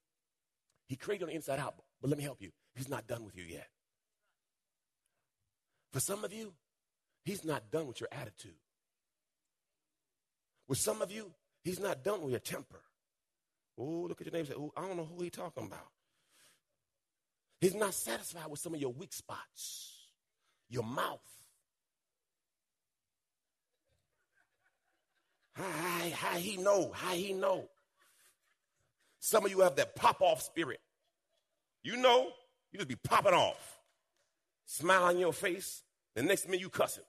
He 0.87 0.95
created 0.95 1.25
on 1.25 1.29
the 1.29 1.35
inside 1.35 1.59
out, 1.59 1.75
but 2.01 2.09
let 2.09 2.17
me 2.17 2.23
help 2.23 2.41
you. 2.41 2.51
He's 2.75 2.89
not 2.89 3.07
done 3.07 3.25
with 3.25 3.35
you 3.35 3.43
yet. 3.43 3.67
For 5.91 5.99
some 5.99 6.23
of 6.23 6.33
you, 6.33 6.53
he's 7.23 7.43
not 7.43 7.71
done 7.71 7.87
with 7.87 7.99
your 7.99 8.09
attitude. 8.11 8.53
With 10.67 10.77
some 10.77 11.01
of 11.01 11.11
you, 11.11 11.31
he's 11.63 11.79
not 11.79 12.03
done 12.03 12.21
with 12.21 12.31
your 12.31 12.39
temper. 12.39 12.81
Oh, 13.77 14.05
look 14.07 14.19
at 14.21 14.27
your 14.27 14.33
name 14.33 14.45
say, 14.45 14.53
I 14.75 14.81
don't 14.81 14.97
know 14.97 15.05
who 15.05 15.23
he's 15.23 15.31
talking 15.31 15.65
about. 15.65 15.87
He's 17.61 17.75
not 17.75 17.93
satisfied 17.93 18.47
with 18.47 18.59
some 18.59 18.73
of 18.73 18.81
your 18.81 18.91
weak 18.91 19.13
spots, 19.13 20.09
your 20.69 20.83
mouth. 20.83 21.21
How, 25.53 26.09
how 26.13 26.37
he 26.37 26.57
know? 26.57 26.91
How 26.93 27.13
he 27.13 27.33
know? 27.33 27.69
Some 29.19 29.45
of 29.45 29.51
you 29.51 29.61
have 29.61 29.75
that 29.77 29.95
pop 29.95 30.21
off 30.21 30.41
spirit. 30.41 30.79
You 31.87 31.95
know, 31.95 32.27
you 32.73 32.79
just 32.79 32.89
be 32.89 32.97
popping 32.97 33.33
off. 33.33 33.79
Smile 34.65 35.05
on 35.05 35.17
your 35.17 35.31
face. 35.31 35.83
The 36.15 36.21
next 36.21 36.45
minute 36.45 36.59
you 36.59 36.69
cussing. 36.69 37.05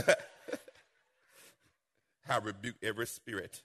I 2.29 2.37
rebuke 2.43 2.75
every 2.83 3.07
spirit. 3.07 3.63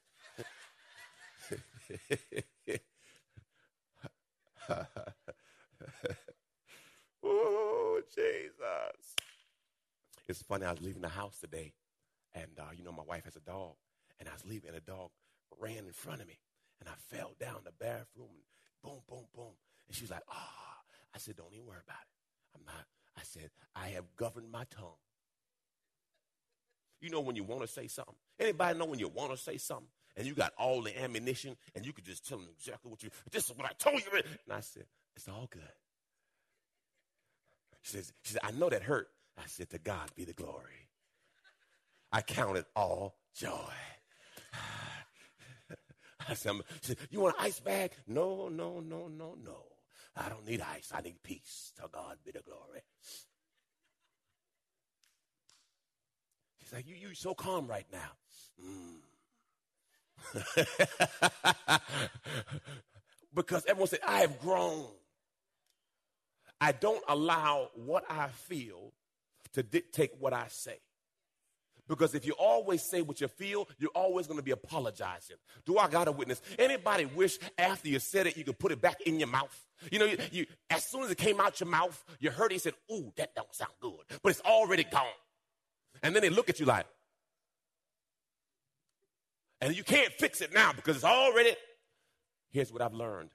oh, 7.23 8.01
Jesus. 8.15 9.15
It's 10.27 10.41
funny, 10.41 10.65
I 10.65 10.71
was 10.71 10.81
leaving 10.81 11.03
the 11.03 11.11
house 11.11 11.39
today, 11.39 11.75
and 12.35 12.53
uh, 12.59 12.71
you 12.75 12.83
know, 12.83 12.93
my 12.93 13.03
wife 13.03 13.27
has 13.27 13.37
a 13.37 13.41
dog, 13.41 13.75
and 14.19 14.27
I 14.27 14.33
was 14.33 14.47
leaving, 14.47 14.69
and 14.69 14.79
a 14.79 14.81
dog 14.81 15.11
ran 15.59 15.87
in 15.87 15.93
front 15.93 16.21
of 16.21 16.29
me, 16.29 16.39
and 16.81 16.89
I 16.89 16.95
fell 17.15 17.33
down 17.41 17.61
the 17.65 17.73
bathroom, 17.73 18.29
and 18.31 18.45
boom, 18.83 19.01
boom, 19.09 19.27
boom. 19.35 19.55
And 19.89 19.97
she's 19.97 20.11
like, 20.11 20.23
ah. 20.29 20.35
Oh. 20.37 20.71
I 21.15 21.19
said, 21.19 21.37
don't 21.37 21.53
even 21.53 21.67
worry 21.67 21.81
about 21.85 21.99
it. 22.01 22.57
I'm 22.57 22.65
not. 22.65 22.87
I 23.17 23.23
said, 23.23 23.51
I 23.75 23.89
have 23.89 24.05
governed 24.17 24.51
my 24.51 24.65
tongue. 24.71 24.99
You 27.01 27.11
know 27.11 27.21
when 27.21 27.37
you 27.37 27.45
want 27.45 27.63
to 27.63 27.69
say 27.69 27.87
something? 27.87 28.15
Anybody 28.39 28.79
know 28.79 28.85
when 28.85 28.99
you 28.99 29.09
want 29.09 29.31
to 29.33 29.37
say 29.37 29.57
something 29.57 29.89
and 30.17 30.27
you 30.27 30.35
got 30.35 30.53
all 30.59 30.83
the 30.83 31.03
ammunition 31.03 31.57
and 31.75 31.85
you 31.85 31.93
could 31.93 32.05
just 32.05 32.29
tell 32.29 32.39
them 32.39 32.49
exactly 32.57 32.91
what 32.91 33.03
you, 33.03 33.11
this 33.31 33.47
is 33.47 33.57
what 33.57 33.67
I 33.67 33.73
told 33.79 34.01
you. 34.01 34.11
And 34.15 34.25
I 34.53 34.61
said, 34.61 34.85
it's 35.17 35.29
all 35.29 35.49
good. 35.51 35.63
She 37.83 37.97
says, 37.97 38.13
she 38.23 38.35
said, 38.35 38.43
I 38.45 38.51
know 38.53 38.69
that 38.69 38.83
hurt. 38.83 39.09
I 39.39 39.47
said, 39.47 39.71
to 39.71 39.79
God 39.79 40.11
be 40.15 40.25
the 40.25 40.35
glory. 40.35 40.89
I 42.13 42.21
count 42.21 42.59
it 42.59 42.67
all 42.77 43.17
joy. 43.35 43.73
I 46.35 46.35
said, 46.35 46.97
you 47.11 47.21
want 47.21 47.35
an 47.39 47.45
ice 47.47 47.59
bag? 47.59 47.91
No, 48.07 48.49
no, 48.49 48.79
no, 48.79 49.09
no, 49.09 49.37
no. 49.45 49.65
I 50.17 50.29
don't 50.29 50.47
need 50.47 50.61
ice. 50.61 50.93
I 50.95 51.01
need 51.01 51.21
peace. 51.23 51.73
To 51.77 51.89
God 51.91 52.19
be 52.25 52.31
the 52.31 52.41
glory. 52.41 52.83
She's 56.61 56.73
like, 56.73 56.87
you, 56.87 56.95
you 56.95 57.15
so 57.15 57.35
calm 57.35 57.67
right 57.67 57.87
now. 57.93 58.13
Mm. 58.65 59.01
because 63.35 63.65
everyone 63.67 63.89
said, 63.89 64.01
I 64.07 64.21
have 64.21 64.39
grown. 64.41 64.87
I 66.61 66.71
don't 66.73 67.03
allow 67.09 67.71
what 67.75 68.05
I 68.09 68.29
feel 68.29 68.93
to 69.55 69.65
dictate 69.65 70.13
what 70.21 70.33
I 70.33 70.47
say. 70.49 70.79
Because 71.91 72.15
if 72.15 72.25
you 72.25 72.35
always 72.39 72.83
say 72.83 73.03
what 73.03 73.21
you 73.21 73.27
feel, 73.27 73.69
you're 73.77 73.91
always 73.97 74.29
going 74.29 74.39
to 74.39 74.45
be 74.45 74.53
apologizing. 74.53 75.37
Do 75.67 75.77
I 75.77 75.89
got 75.89 76.07
a 76.07 76.13
witness? 76.13 76.41
Anybody 76.57 77.05
wish 77.05 77.37
after 77.59 77.89
you 77.89 77.99
said 77.99 78.29
it, 78.29 78.37
you 78.37 78.45
could 78.45 78.61
put 78.61 78.71
it 78.71 78.81
back 78.81 79.01
in 79.01 79.19
your 79.19 79.27
mouth? 79.27 79.67
You 79.91 79.99
know, 79.99 80.05
you, 80.05 80.19
you 80.31 80.47
as 80.71 80.85
soon 80.85 81.03
as 81.03 81.11
it 81.11 81.19
came 81.19 81.41
out 81.41 81.59
your 81.59 81.69
mouth, 81.69 82.03
you 82.21 82.31
heard 82.31 82.53
it, 82.53 82.55
you 82.55 82.59
said, 82.61 82.75
ooh, 82.93 83.13
that 83.17 83.35
don't 83.35 83.53
sound 83.53 83.73
good. 83.81 83.99
But 84.23 84.31
it's 84.31 84.41
already 84.43 84.85
gone. 84.85 85.05
And 86.01 86.15
then 86.15 86.23
they 86.23 86.31
look 86.31 86.49
at 86.49 86.61
you 86.61 86.67
like, 86.67 86.87
and 89.61 89.77
you 89.77 89.83
can't 89.83 90.13
fix 90.13 90.41
it 90.41 90.55
now 90.55 90.73
because 90.73 90.95
it's 90.95 91.05
already. 91.05 91.57
Here's 92.53 92.73
what 92.73 92.83
I've 92.83 92.95
learned 92.95 93.31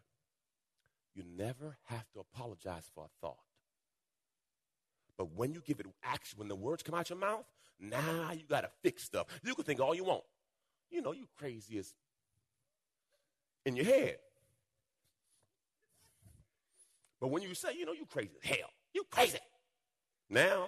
you 1.14 1.24
never 1.38 1.78
have 1.84 2.10
to 2.14 2.22
apologize 2.22 2.90
for 2.96 3.04
a 3.04 3.10
thought. 3.20 3.36
But 5.18 5.34
when 5.36 5.54
you 5.54 5.62
give 5.66 5.80
it 5.80 5.86
action, 6.04 6.40
when 6.40 6.48
the 6.48 6.56
words 6.56 6.84
come 6.84 6.96
out 6.96 7.10
your 7.10 7.20
mouth, 7.20 7.46
now 7.80 8.32
you 8.34 8.44
got 8.48 8.62
to 8.62 8.70
fix 8.84 9.04
stuff. 9.04 9.28
You 9.44 9.56
can 9.56 9.64
think 9.64 9.80
all 9.80 9.96
you 9.96 10.04
want. 10.04 10.24
You 10.90 11.02
know, 11.02 11.12
you 11.14 11.28
crazy 11.38 11.78
as 11.78 11.94
in 13.66 13.76
your 13.76 13.86
head. 13.86 14.18
But 17.20 17.30
when 17.30 17.42
you 17.42 17.54
say, 17.56 17.70
you 17.78 17.86
know, 17.86 17.94
you 17.94 18.06
crazy 18.06 18.32
as 18.44 18.50
hell, 18.50 18.70
you 18.94 19.04
crazy. 19.10 19.40
Now, 20.30 20.68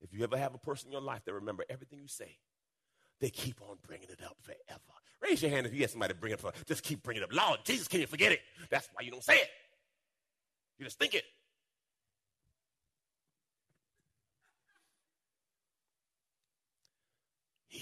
if 0.00 0.12
you 0.12 0.22
ever 0.22 0.38
have 0.38 0.54
a 0.54 0.58
person 0.58 0.88
in 0.88 0.92
your 0.92 1.02
life 1.02 1.24
that 1.24 1.34
remember 1.34 1.64
everything 1.68 2.00
you 2.00 2.08
say, 2.08 2.38
they 3.20 3.30
keep 3.30 3.60
on 3.68 3.76
bringing 3.86 4.08
it 4.08 4.20
up 4.24 4.36
forever. 4.40 4.80
Raise 5.20 5.42
your 5.42 5.50
hand 5.50 5.66
if 5.66 5.72
you 5.72 5.80
get 5.80 5.90
somebody 5.90 6.14
to 6.14 6.18
bring 6.18 6.32
it 6.32 6.44
up. 6.44 6.54
Just 6.66 6.84
keep 6.84 7.02
bringing 7.02 7.22
it 7.22 7.24
up. 7.24 7.34
Lord 7.34 7.60
Jesus, 7.64 7.88
can 7.88 8.00
you 8.00 8.06
forget 8.06 8.30
it? 8.30 8.40
That's 8.70 8.88
why 8.92 9.02
you 9.02 9.10
don't 9.10 9.24
say 9.24 9.36
it. 9.36 9.48
You 10.78 10.84
just 10.84 10.98
think 10.98 11.14
it. 11.14 11.24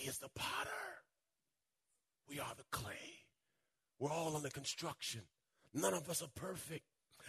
Is 0.07 0.19
the 0.19 0.29
potter. 0.35 0.71
We 2.29 2.40
are 2.40 2.53
the 2.57 2.64
clay. 2.71 3.25
We're 3.99 4.11
all 4.11 4.37
under 4.37 4.49
construction. 4.49 5.23
None 5.73 5.95
of 5.95 6.09
us 6.11 6.23
are 6.23 6.31
perfect. 6.35 6.85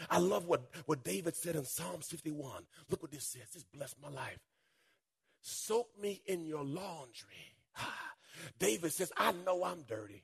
I 0.09 0.19
love 0.19 0.45
what, 0.45 0.69
what 0.85 1.03
David 1.03 1.35
said 1.35 1.55
in 1.55 1.65
Psalms 1.65 2.07
51. 2.07 2.63
Look 2.89 3.01
what 3.01 3.11
this 3.11 3.25
says. 3.25 3.49
This 3.53 3.63
blessed 3.63 3.97
my 4.01 4.09
life. 4.09 4.39
Soak 5.41 5.87
me 6.01 6.21
in 6.25 6.45
your 6.45 6.63
laundry 6.63 7.55
ah. 7.77 8.13
David 8.59 8.91
says, 8.91 9.11
I 9.17 9.31
know 9.45 9.63
I'm 9.63 9.83
dirty. 9.87 10.23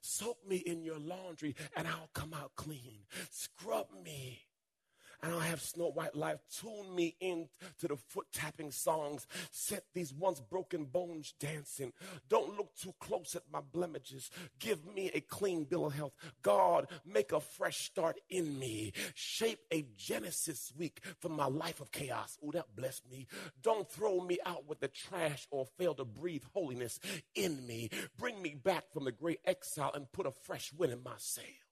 Soak 0.00 0.38
me 0.48 0.56
in 0.56 0.82
your 0.82 0.98
laundry 0.98 1.54
and 1.76 1.88
I'll 1.88 2.10
come 2.14 2.34
out 2.34 2.52
clean. 2.56 3.04
Scrub 3.30 3.86
me 4.04 4.40
and 5.24 5.32
I'll 5.32 5.40
have 5.40 5.62
snow 5.62 5.90
white 5.90 6.14
life. 6.14 6.38
Tune 6.60 6.94
me 6.94 7.16
in 7.18 7.48
to 7.80 7.88
the 7.88 7.96
foot 7.96 8.26
tapping 8.32 8.70
songs. 8.70 9.26
Set 9.50 9.84
these 9.94 10.12
once 10.12 10.40
broken 10.40 10.84
bones 10.84 11.32
dancing. 11.40 11.92
Don't 12.28 12.56
look 12.58 12.74
too 12.76 12.94
close 13.00 13.34
at 13.34 13.42
my 13.50 13.60
blemishes. 13.60 14.30
Give 14.58 14.84
me 14.94 15.10
a 15.14 15.20
clean 15.20 15.64
bill 15.64 15.86
of 15.86 15.94
health. 15.94 16.12
God, 16.42 16.88
make 17.06 17.32
a 17.32 17.40
fresh 17.40 17.86
start 17.86 18.20
in 18.28 18.58
me. 18.58 18.92
Shape 19.14 19.60
a 19.72 19.86
Genesis 19.96 20.70
week 20.76 21.00
for 21.20 21.30
my 21.30 21.46
life 21.46 21.80
of 21.80 21.90
chaos. 21.90 22.36
Oh, 22.44 22.50
that 22.52 22.76
bless 22.76 23.00
me. 23.10 23.26
Don't 23.62 23.90
throw 23.90 24.20
me 24.20 24.38
out 24.44 24.68
with 24.68 24.80
the 24.80 24.88
trash 24.88 25.48
or 25.50 25.64
fail 25.78 25.94
to 25.94 26.04
breathe 26.04 26.44
holiness 26.52 27.00
in 27.34 27.66
me. 27.66 27.88
Bring 28.18 28.42
me 28.42 28.54
back 28.54 28.92
from 28.92 29.04
the 29.04 29.12
great 29.12 29.40
exile 29.46 29.92
and 29.94 30.12
put 30.12 30.26
a 30.26 30.30
fresh 30.30 30.70
wind 30.74 30.92
in 30.92 31.02
my 31.02 31.14
sail. 31.16 31.63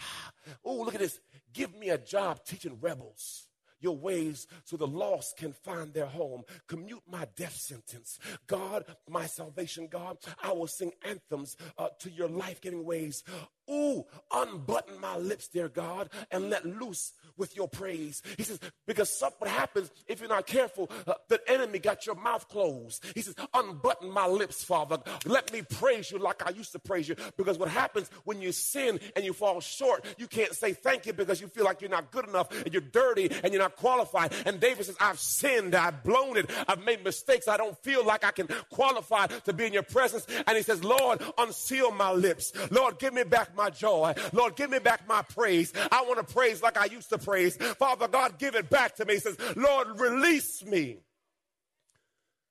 Oh, 0.64 0.82
look 0.82 0.94
at 0.94 1.00
this. 1.00 1.20
Give 1.52 1.74
me 1.76 1.90
a 1.90 1.98
job 1.98 2.44
teaching 2.44 2.78
rebels 2.80 3.46
your 3.80 3.96
ways 3.96 4.46
so 4.64 4.76
the 4.76 4.86
lost 4.86 5.36
can 5.36 5.52
find 5.52 5.92
their 5.92 6.06
home. 6.06 6.42
Commute 6.68 7.02
my 7.10 7.26
death 7.36 7.56
sentence. 7.56 8.18
God, 8.46 8.84
my 9.08 9.26
salvation, 9.26 9.88
God, 9.90 10.18
I 10.42 10.52
will 10.52 10.66
sing 10.66 10.92
anthems 11.02 11.56
uh, 11.78 11.88
to 12.00 12.10
your 12.10 12.28
life 12.28 12.60
giving 12.60 12.84
ways. 12.84 13.24
Ooh, 13.70 14.04
unbutton 14.32 15.00
my 15.00 15.16
lips, 15.16 15.48
dear 15.48 15.68
God, 15.68 16.10
and 16.30 16.50
let 16.50 16.64
loose 16.64 17.12
with 17.36 17.56
your 17.56 17.68
praise. 17.68 18.22
He 18.36 18.42
says, 18.42 18.60
because 18.86 19.08
something 19.16 19.48
happens 19.48 19.90
if 20.06 20.20
you're 20.20 20.28
not 20.28 20.46
careful. 20.46 20.90
Uh, 21.06 21.14
the 21.28 21.40
enemy 21.48 21.78
got 21.78 22.04
your 22.04 22.16
mouth 22.16 22.48
closed. 22.48 23.04
He 23.14 23.22
says, 23.22 23.34
unbutton 23.54 24.10
my 24.10 24.26
lips, 24.26 24.62
Father. 24.64 24.98
Let 25.24 25.52
me 25.52 25.62
praise 25.62 26.10
you 26.10 26.18
like 26.18 26.46
I 26.46 26.50
used 26.50 26.72
to 26.72 26.78
praise 26.78 27.08
you. 27.08 27.16
Because 27.36 27.58
what 27.58 27.68
happens 27.68 28.10
when 28.24 28.42
you 28.42 28.52
sin 28.52 29.00
and 29.16 29.24
you 29.24 29.32
fall 29.32 29.60
short, 29.60 30.04
you 30.18 30.26
can't 30.26 30.54
say 30.54 30.72
thank 30.72 31.06
you 31.06 31.12
because 31.12 31.40
you 31.40 31.48
feel 31.48 31.64
like 31.64 31.80
you're 31.80 31.90
not 31.90 32.10
good 32.10 32.28
enough 32.28 32.50
and 32.64 32.72
you're 32.72 32.82
dirty 32.82 33.30
and 33.42 33.52
you're 33.52 33.62
not 33.62 33.76
qualified. 33.76 34.34
And 34.44 34.60
David 34.60 34.84
says, 34.84 34.96
I've 35.00 35.18
sinned, 35.18 35.74
I've 35.74 36.02
blown 36.02 36.36
it, 36.36 36.50
I've 36.68 36.84
made 36.84 37.04
mistakes. 37.04 37.48
I 37.48 37.56
don't 37.56 37.78
feel 37.82 38.04
like 38.04 38.24
I 38.24 38.32
can 38.32 38.48
qualify 38.70 39.26
to 39.26 39.52
be 39.52 39.66
in 39.66 39.72
your 39.72 39.82
presence. 39.82 40.26
And 40.46 40.56
he 40.56 40.62
says, 40.62 40.84
Lord, 40.84 41.22
unseal 41.38 41.92
my 41.92 42.12
lips. 42.12 42.52
Lord, 42.70 42.98
give 42.98 43.14
me 43.14 43.24
back 43.24 43.56
my 43.56 43.59
joy. 43.68 44.14
Lord, 44.32 44.56
give 44.56 44.70
me 44.70 44.78
back 44.78 45.06
my 45.06 45.20
praise. 45.20 45.72
I 45.92 46.02
want 46.02 46.26
to 46.26 46.32
praise 46.32 46.62
like 46.62 46.78
I 46.78 46.86
used 46.86 47.10
to 47.10 47.18
praise. 47.18 47.56
Father 47.56 48.08
God, 48.08 48.38
give 48.38 48.54
it 48.54 48.70
back 48.70 48.96
to 48.96 49.04
me. 49.04 49.14
He 49.14 49.20
says, 49.20 49.36
Lord, 49.56 50.00
release 50.00 50.64
me. 50.64 51.00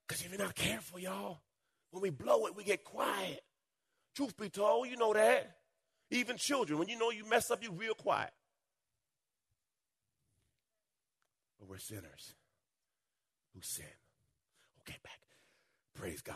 Because 0.07 0.23
if 0.23 0.31
you're 0.31 0.39
not 0.39 0.55
careful, 0.55 0.99
y'all, 0.99 1.39
when 1.91 2.01
we 2.01 2.09
blow 2.09 2.45
it, 2.45 2.55
we 2.55 2.63
get 2.63 2.83
quiet. 2.83 3.41
Truth 4.15 4.37
be 4.37 4.49
told, 4.49 4.87
you 4.87 4.97
know 4.97 5.13
that. 5.13 5.55
Even 6.11 6.37
children, 6.37 6.79
when 6.79 6.89
you 6.89 6.97
know 6.97 7.11
you 7.11 7.27
mess 7.29 7.51
up, 7.51 7.63
you 7.63 7.71
real 7.71 7.93
quiet. 7.93 8.31
But 11.59 11.69
we're 11.69 11.77
sinners 11.77 12.33
who 13.53 13.61
sin. 13.61 13.85
Okay, 14.81 14.97
back. 15.03 15.19
Praise 15.93 16.21
God. 16.21 16.35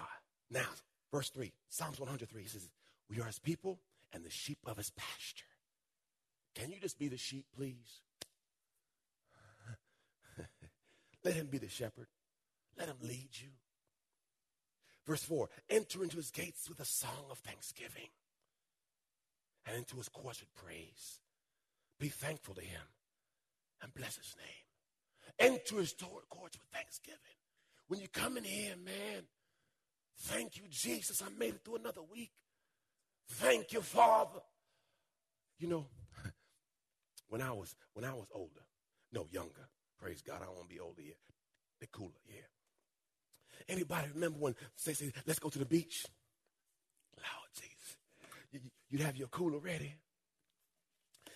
Now, 0.51 0.67
verse 1.12 1.29
3, 1.29 1.51
Psalms 1.69 1.99
103 1.99 2.41
He 2.41 2.47
says, 2.47 2.69
We 3.09 3.19
are 3.21 3.25
his 3.25 3.39
people 3.39 3.79
and 4.13 4.23
the 4.23 4.30
sheep 4.30 4.60
of 4.65 4.78
his 4.78 4.91
pasture. 4.91 5.45
Can 6.56 6.71
you 6.71 6.80
just 6.80 6.99
be 6.99 7.08
the 7.08 7.17
sheep, 7.17 7.45
please? 7.56 8.02
Let 11.23 11.34
him 11.34 11.47
be 11.47 11.58
the 11.58 11.69
shepherd. 11.69 12.08
Let 12.78 12.89
him 12.89 12.97
lead 13.02 13.30
you. 13.34 13.49
Verse 15.06 15.23
4 15.23 15.49
Enter 15.69 16.04
into 16.04 16.17
his 16.17 16.32
gates 16.32 16.69
with 16.69 16.80
a 16.80 16.86
song 16.86 17.26
of 17.32 17.39
thanksgiving 17.39 18.10
and 19.65 19.78
into 19.78 19.97
his 19.97 20.10
courts 20.10 20.39
with 20.39 20.54
praise. 20.56 21.19
Be 21.99 22.10
thankful 22.10 22.56
to 22.56 22.62
him 22.62 22.82
and 23.82 23.93
bless 23.93 24.17
his 24.17 24.36
name. 24.38 25.52
Enter 25.52 25.78
his 25.78 25.93
courts 25.93 26.58
with 26.58 26.67
thanksgiving. 26.73 27.19
When 27.88 27.99
you 27.99 28.08
come 28.08 28.38
in 28.38 28.43
here, 28.43 28.76
man, 28.84 29.23
thank 30.19 30.58
you, 30.58 30.63
Jesus. 30.69 31.21
I 31.21 31.28
made 31.38 31.56
it 31.56 31.62
through 31.63 31.78
another 31.78 32.02
week. 32.02 32.32
Thank 33.27 33.73
you, 33.73 33.81
Father. 33.81 34.39
You 35.59 35.67
know, 35.67 35.86
when 37.29 37.41
I 37.41 37.51
was 37.51 37.75
when 37.93 38.05
I 38.05 38.13
was 38.13 38.27
older, 38.33 38.62
no 39.12 39.27
younger, 39.31 39.69
praise 39.99 40.21
God, 40.21 40.41
I 40.43 40.49
won't 40.49 40.69
be 40.69 40.79
older 40.79 41.01
yet. 41.01 41.17
The 41.79 41.88
cooler, 41.88 42.12
yeah. 42.27 42.41
Anybody 43.69 44.09
remember 44.13 44.39
when 44.39 44.55
say, 44.75 44.93
say 44.93 45.12
let's 45.25 45.39
go 45.39 45.49
to 45.49 45.59
the 45.59 45.65
beach? 45.65 46.05
Lord 47.17 47.49
Jesus. 47.53 47.97
You'd 48.89 49.01
have 49.01 49.15
your 49.15 49.27
cooler 49.29 49.59
ready. 49.59 49.95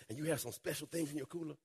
And 0.09 0.17
you 0.17 0.25
have 0.25 0.39
some 0.39 0.51
special 0.51 0.87
things 0.87 1.11
in 1.11 1.17
your 1.17 1.25
cooler. 1.25 1.55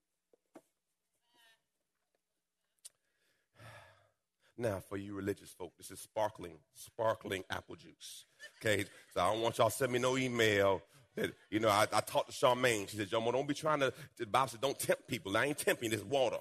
Now, 4.59 4.81
for 4.89 4.97
you 4.97 5.15
religious 5.15 5.51
folk, 5.51 5.73
this 5.79 5.91
is 5.91 6.01
sparkling, 6.01 6.59
sparkling 6.75 7.45
apple 7.51 7.77
juice. 7.77 8.27
Okay, 8.61 8.85
so 9.15 9.21
I 9.21 9.33
don't 9.33 9.41
want 9.41 9.59
y'all 9.59 9.71
send 9.71 9.93
me 9.93 9.99
no 9.99 10.17
email 10.17 10.83
that, 11.17 11.33
you 11.51 11.61
know, 11.61 11.69
I, 11.69 11.87
I 11.93 12.01
talked 12.01 12.31
to 12.31 12.47
Charmaine. 12.47 12.89
She 12.89 12.97
said, 12.97 13.09
Jomo, 13.09 13.33
don't 13.33 13.49
be 13.49 13.55
trying 13.55 13.81
to, 13.81 13.93
the 14.19 14.27
Bible 14.27 14.49
said, 14.49 14.61
don't 14.61 14.79
tempt 14.79 15.07
people. 15.09 15.37
I 15.37 15.47
ain't 15.47 15.59
tempting, 15.59 15.91
this 15.91 16.03
water. 16.03 16.39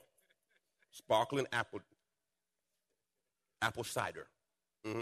Sparkling 0.91 1.47
apple, 1.52 1.80
apple 3.62 3.84
cider. 3.84 4.28
Mm-hmm. 4.86 5.02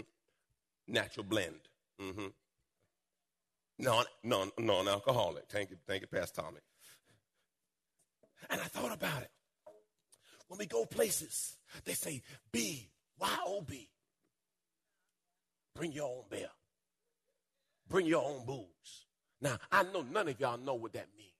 Natural 0.88 1.24
blend. 1.24 1.60
Mm-hmm. 2.00 2.26
Non, 3.78 4.04
non, 4.22 4.50
non-alcoholic. 4.58 5.44
Thank 5.48 5.70
you, 5.70 5.76
thank 5.86 6.02
you, 6.02 6.08
Pastor 6.08 6.42
Tommy. 6.42 6.60
And 8.50 8.60
I 8.60 8.64
thought 8.64 8.92
about 8.92 9.22
it. 9.22 9.30
When 10.48 10.58
we 10.58 10.66
go 10.66 10.84
places, 10.84 11.56
they 11.84 11.94
say 11.94 12.22
B 13.20 13.26
Y-O-B. 13.26 13.88
Bring 15.74 15.92
your 15.92 16.08
own 16.08 16.24
beer. 16.30 16.50
Bring 17.88 18.06
your 18.06 18.24
own 18.24 18.44
booze. 18.44 19.06
Now, 19.40 19.58
I 19.70 19.82
know 19.84 20.02
none 20.02 20.28
of 20.28 20.40
y'all 20.40 20.58
know 20.58 20.74
what 20.74 20.92
that 20.92 21.08
means. 21.16 21.30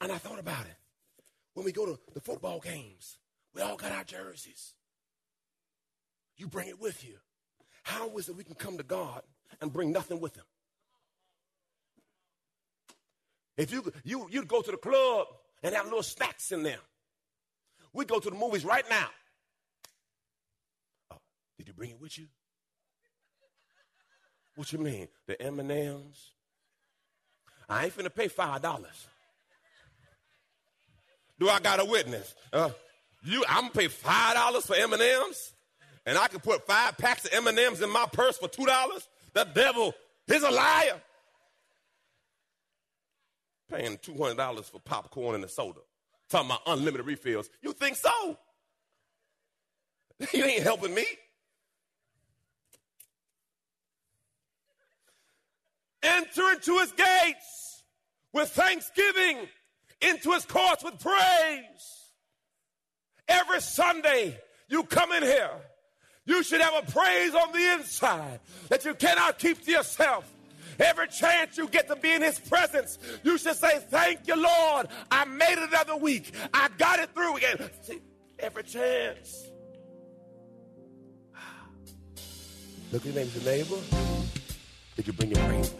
And 0.00 0.12
I 0.12 0.18
thought 0.18 0.38
about 0.38 0.66
it. 0.66 0.76
When 1.54 1.64
we 1.64 1.72
go 1.72 1.86
to 1.86 1.98
the 2.14 2.20
football 2.20 2.60
games, 2.60 3.18
we 3.54 3.60
all 3.60 3.76
got 3.76 3.90
our 3.92 4.04
jerseys. 4.04 4.74
You 6.36 6.46
bring 6.46 6.68
it 6.68 6.80
with 6.80 7.04
you. 7.04 7.16
How 7.82 8.16
is 8.16 8.28
it 8.28 8.36
we 8.36 8.44
can 8.44 8.54
come 8.54 8.76
to 8.78 8.84
God 8.84 9.22
and 9.60 9.72
bring 9.72 9.90
nothing 9.90 10.20
with 10.20 10.36
him? 10.36 10.44
If 13.60 13.72
you 13.72 13.92
you 14.04 14.26
you'd 14.30 14.48
go 14.48 14.62
to 14.62 14.70
the 14.70 14.78
club 14.78 15.26
and 15.62 15.74
have 15.74 15.84
little 15.84 16.02
snacks 16.02 16.50
in 16.50 16.62
there. 16.62 16.80
We 17.92 18.06
go 18.06 18.18
to 18.18 18.30
the 18.30 18.36
movies 18.36 18.64
right 18.64 18.84
now. 18.88 19.08
Oh, 21.10 21.18
did 21.58 21.68
you 21.68 21.74
bring 21.74 21.90
it 21.90 22.00
with 22.00 22.16
you? 22.18 22.28
What 24.56 24.72
you 24.72 24.78
mean? 24.78 25.08
The 25.26 25.40
M 25.42 25.60
and 25.60 25.70
M's? 25.70 26.30
I 27.68 27.84
ain't 27.84 27.96
finna 27.96 28.14
pay 28.14 28.28
five 28.28 28.62
dollars. 28.62 29.06
Do 31.38 31.50
I 31.50 31.60
got 31.60 31.80
a 31.80 31.84
witness? 31.84 32.34
Uh, 32.54 32.70
you, 33.22 33.44
I'm 33.46 33.64
gonna 33.64 33.74
pay 33.74 33.88
five 33.88 34.36
dollars 34.36 34.64
for 34.64 34.74
M 34.74 34.94
and 34.94 35.02
M's, 35.02 35.52
and 36.06 36.16
I 36.16 36.28
can 36.28 36.40
put 36.40 36.66
five 36.66 36.96
packs 36.96 37.26
of 37.26 37.34
M 37.34 37.46
and 37.46 37.58
M's 37.58 37.82
in 37.82 37.90
my 37.90 38.06
purse 38.10 38.38
for 38.38 38.48
two 38.48 38.64
dollars. 38.64 39.06
The 39.34 39.44
devil, 39.44 39.92
he's 40.26 40.42
a 40.42 40.50
liar 40.50 41.02
paying 43.80 43.96
$200 43.98 44.64
for 44.64 44.78
popcorn 44.80 45.34
and 45.34 45.44
a 45.44 45.48
soda. 45.48 45.80
Talking 46.28 46.50
about 46.50 46.60
unlimited 46.66 47.06
refills. 47.06 47.48
You 47.62 47.72
think 47.72 47.96
so? 47.96 48.38
You 50.34 50.44
ain't 50.44 50.62
helping 50.62 50.92
me. 50.92 51.06
Enter 56.02 56.52
into 56.52 56.78
his 56.78 56.92
gates 56.92 57.84
with 58.34 58.50
thanksgiving, 58.50 59.48
into 60.02 60.32
his 60.32 60.44
courts 60.44 60.84
with 60.84 61.00
praise. 61.00 62.12
Every 63.28 63.62
Sunday, 63.62 64.38
you 64.68 64.82
come 64.84 65.10
in 65.12 65.22
here, 65.22 65.52
you 66.26 66.42
should 66.42 66.60
have 66.60 66.86
a 66.86 66.92
praise 66.92 67.34
on 67.34 67.52
the 67.52 67.72
inside 67.78 68.40
that 68.68 68.84
you 68.84 68.92
cannot 68.92 69.38
keep 69.38 69.64
to 69.64 69.70
yourself. 69.70 70.30
Every 70.80 71.08
chance 71.08 71.58
you 71.58 71.68
get 71.68 71.88
to 71.88 71.96
be 71.96 72.12
in 72.12 72.22
his 72.22 72.38
presence, 72.38 72.98
you 73.22 73.36
should 73.38 73.56
say, 73.56 73.78
Thank 73.90 74.26
you, 74.26 74.36
Lord. 74.36 74.88
I 75.10 75.26
made 75.26 75.52
it 75.52 75.68
another 75.68 75.96
week. 75.96 76.32
I 76.54 76.68
got 76.78 76.98
it 76.98 77.10
through 77.14 77.36
again. 77.36 77.70
Every 78.38 78.62
chance. 78.62 79.50
Look 82.92 83.06
at 83.06 83.14
your 83.14 83.44
neighbor. 83.44 83.76
Did 84.96 85.06
you 85.06 85.12
bring 85.12 85.30
your 85.30 85.40
you? 85.42 85.79